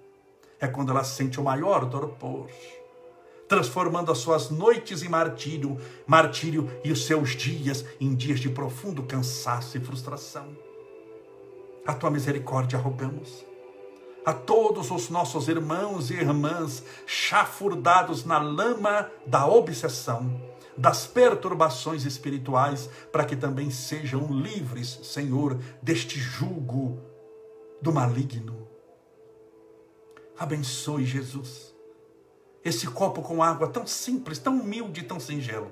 é 0.64 0.68
quando 0.68 0.91
ela 0.91 1.03
sente 1.03 1.41
o 1.41 1.43
maior 1.43 1.89
torpor, 1.89 2.47
transformando 3.49 4.11
as 4.11 4.20
suas 4.20 4.49
noites 4.49 5.03
em 5.03 5.09
martírio, 5.09 5.78
martírio 6.07 6.72
e 6.86 6.91
os 6.91 7.05
seus 7.05 7.32
dias 7.32 7.86
em 7.99 8.16
dias 8.16 8.39
de 8.39 8.49
profundo 8.49 9.03
cansaço 9.03 9.78
e 9.78 9.82
frustração. 9.82 10.57
A 11.86 11.93
tua 11.93 12.09
misericórdia 12.09 12.80
rogamos 12.80 13.45
a 14.26 14.32
todos 14.32 14.89
os 14.89 15.09
nossos 15.09 15.49
irmãos 15.49 16.09
e 16.09 16.14
irmãs 16.14 16.82
chafurdados 17.05 18.24
na 18.24 18.39
lama 18.39 19.11
da 19.28 19.45
obsessão, 19.45 20.41
das 20.78 21.05
perturbações 21.05 22.05
espirituais, 22.05 22.89
para 23.11 23.26
que 23.26 23.36
também 23.36 23.70
sejam 23.70 24.32
livres, 24.32 24.97
Senhor, 25.03 25.59
deste 25.82 26.18
jugo 26.18 26.99
do 27.82 27.91
maligno 27.91 28.62
Abençoe, 30.43 31.05
Jesus, 31.05 31.73
esse 32.65 32.85
copo 32.87 33.21
com 33.21 33.41
água 33.41 33.65
tão 33.69 33.87
simples, 33.87 34.39
tão 34.39 34.59
humilde, 34.59 35.01
tão 35.03 35.17
singelo, 35.17 35.71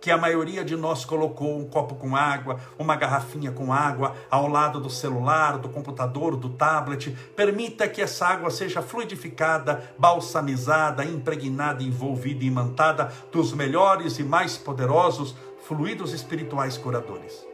que 0.00 0.10
a 0.10 0.16
maioria 0.16 0.64
de 0.64 0.74
nós 0.76 1.04
colocou 1.04 1.58
um 1.58 1.68
copo 1.68 1.94
com 1.94 2.16
água, 2.16 2.58
uma 2.78 2.96
garrafinha 2.96 3.52
com 3.52 3.70
água 3.70 4.16
ao 4.30 4.48
lado 4.48 4.80
do 4.80 4.88
celular, 4.88 5.58
do 5.58 5.68
computador, 5.68 6.36
do 6.36 6.48
tablet. 6.48 7.14
Permita 7.36 7.86
que 7.86 8.00
essa 8.00 8.26
água 8.26 8.50
seja 8.50 8.80
fluidificada, 8.80 9.92
balsamizada, 9.98 11.04
impregnada, 11.04 11.82
envolvida 11.82 12.42
e 12.42 12.46
imantada 12.46 13.12
dos 13.30 13.52
melhores 13.52 14.18
e 14.18 14.24
mais 14.24 14.56
poderosos 14.56 15.36
fluidos 15.66 16.14
espirituais 16.14 16.78
curadores. 16.78 17.47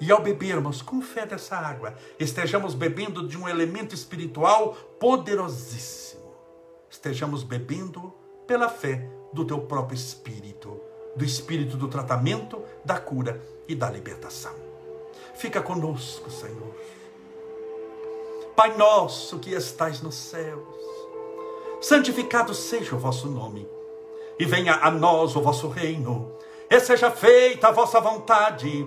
E 0.00 0.10
ao 0.10 0.20
bebermos 0.20 0.82
com 0.82 1.00
fé 1.00 1.24
dessa 1.24 1.56
água, 1.56 1.94
estejamos 2.18 2.74
bebendo 2.74 3.26
de 3.26 3.38
um 3.38 3.48
elemento 3.48 3.94
espiritual 3.94 4.74
poderosíssimo. 4.98 6.34
Estejamos 6.90 7.42
bebendo 7.42 8.12
pela 8.46 8.68
fé 8.68 9.08
do 9.32 9.44
teu 9.44 9.60
próprio 9.60 9.94
espírito, 9.94 10.80
do 11.16 11.24
espírito 11.24 11.76
do 11.76 11.88
tratamento, 11.88 12.62
da 12.84 12.98
cura 12.98 13.40
e 13.68 13.74
da 13.74 13.90
libertação. 13.90 14.54
Fica 15.34 15.60
conosco, 15.60 16.30
Senhor. 16.30 16.74
Pai 18.54 18.76
nosso 18.76 19.38
que 19.40 19.50
estais 19.50 20.00
nos 20.00 20.14
céus, 20.14 20.76
santificado 21.80 22.54
seja 22.54 22.94
o 22.94 22.98
vosso 22.98 23.26
nome, 23.26 23.68
e 24.38 24.44
venha 24.44 24.74
a 24.74 24.90
nós 24.90 25.34
o 25.34 25.42
vosso 25.42 25.68
reino, 25.68 26.32
e 26.70 26.78
seja 26.78 27.10
feita 27.10 27.68
a 27.68 27.72
vossa 27.72 28.00
vontade 28.00 28.86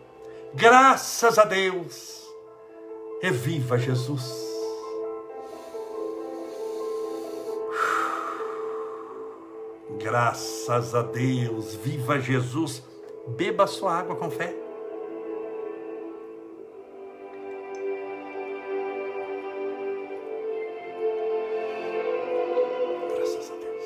Graças 0.53 1.39
a 1.39 1.45
Deus. 1.45 2.27
Reviva 3.21 3.77
Jesus. 3.77 4.51
Graças 9.97 10.93
a 10.93 11.03
Deus. 11.03 11.75
Viva 11.75 12.19
Jesus. 12.19 12.83
Beba 13.29 13.65
sua 13.65 13.95
água 13.95 14.15
com 14.17 14.29
fé. 14.29 14.53
Graças 23.15 23.51
a 23.51 23.55
Deus. 23.55 23.85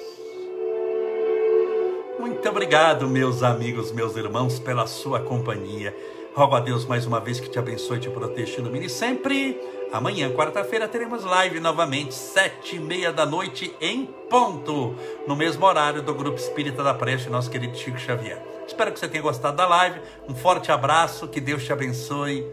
Muito 2.20 2.50
obrigado, 2.50 3.08
meus 3.08 3.44
amigos, 3.44 3.92
meus 3.92 4.16
irmãos, 4.16 4.58
pela 4.58 4.88
sua 4.88 5.20
companhia. 5.20 5.96
Rogo 6.36 6.54
a 6.54 6.60
Deus 6.60 6.86
mais 6.86 7.06
uma 7.06 7.22
vez 7.22 7.40
que 7.40 7.48
te 7.48 7.58
abençoe, 7.58 7.98
te 7.98 8.10
proteja, 8.10 8.60
ilumine 8.60 8.90
sempre. 8.90 9.58
Amanhã, 9.94 10.30
quarta-feira, 10.34 10.86
teremos 10.86 11.24
live 11.24 11.62
novamente, 11.62 12.14
sete 12.14 12.76
e 12.76 12.80
meia 12.80 13.14
da 13.14 13.26
noite, 13.26 13.74
em 13.80 14.06
ponto, 14.06 14.98
no 15.26 15.34
mesmo 15.34 15.66
horário 15.66 16.02
do 16.02 16.14
Grupo 16.14 16.38
Espírita 16.38 16.84
da 16.84 16.94
Preste, 16.94 17.30
nosso 17.30 17.50
querido 17.50 17.78
Chico 17.78 17.98
Xavier. 17.98 18.46
Espero 18.68 18.92
que 18.92 19.00
você 19.00 19.08
tenha 19.08 19.24
gostado 19.24 19.56
da 19.56 19.66
live. 19.66 20.02
Um 20.28 20.36
forte 20.36 20.74
abraço, 20.74 21.26
que 21.30 21.40
Deus 21.40 21.64
te 21.64 21.72
abençoe 21.72 22.46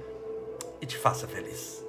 e 0.80 0.86
te 0.86 0.96
faça 0.96 1.26
feliz. 1.26 1.81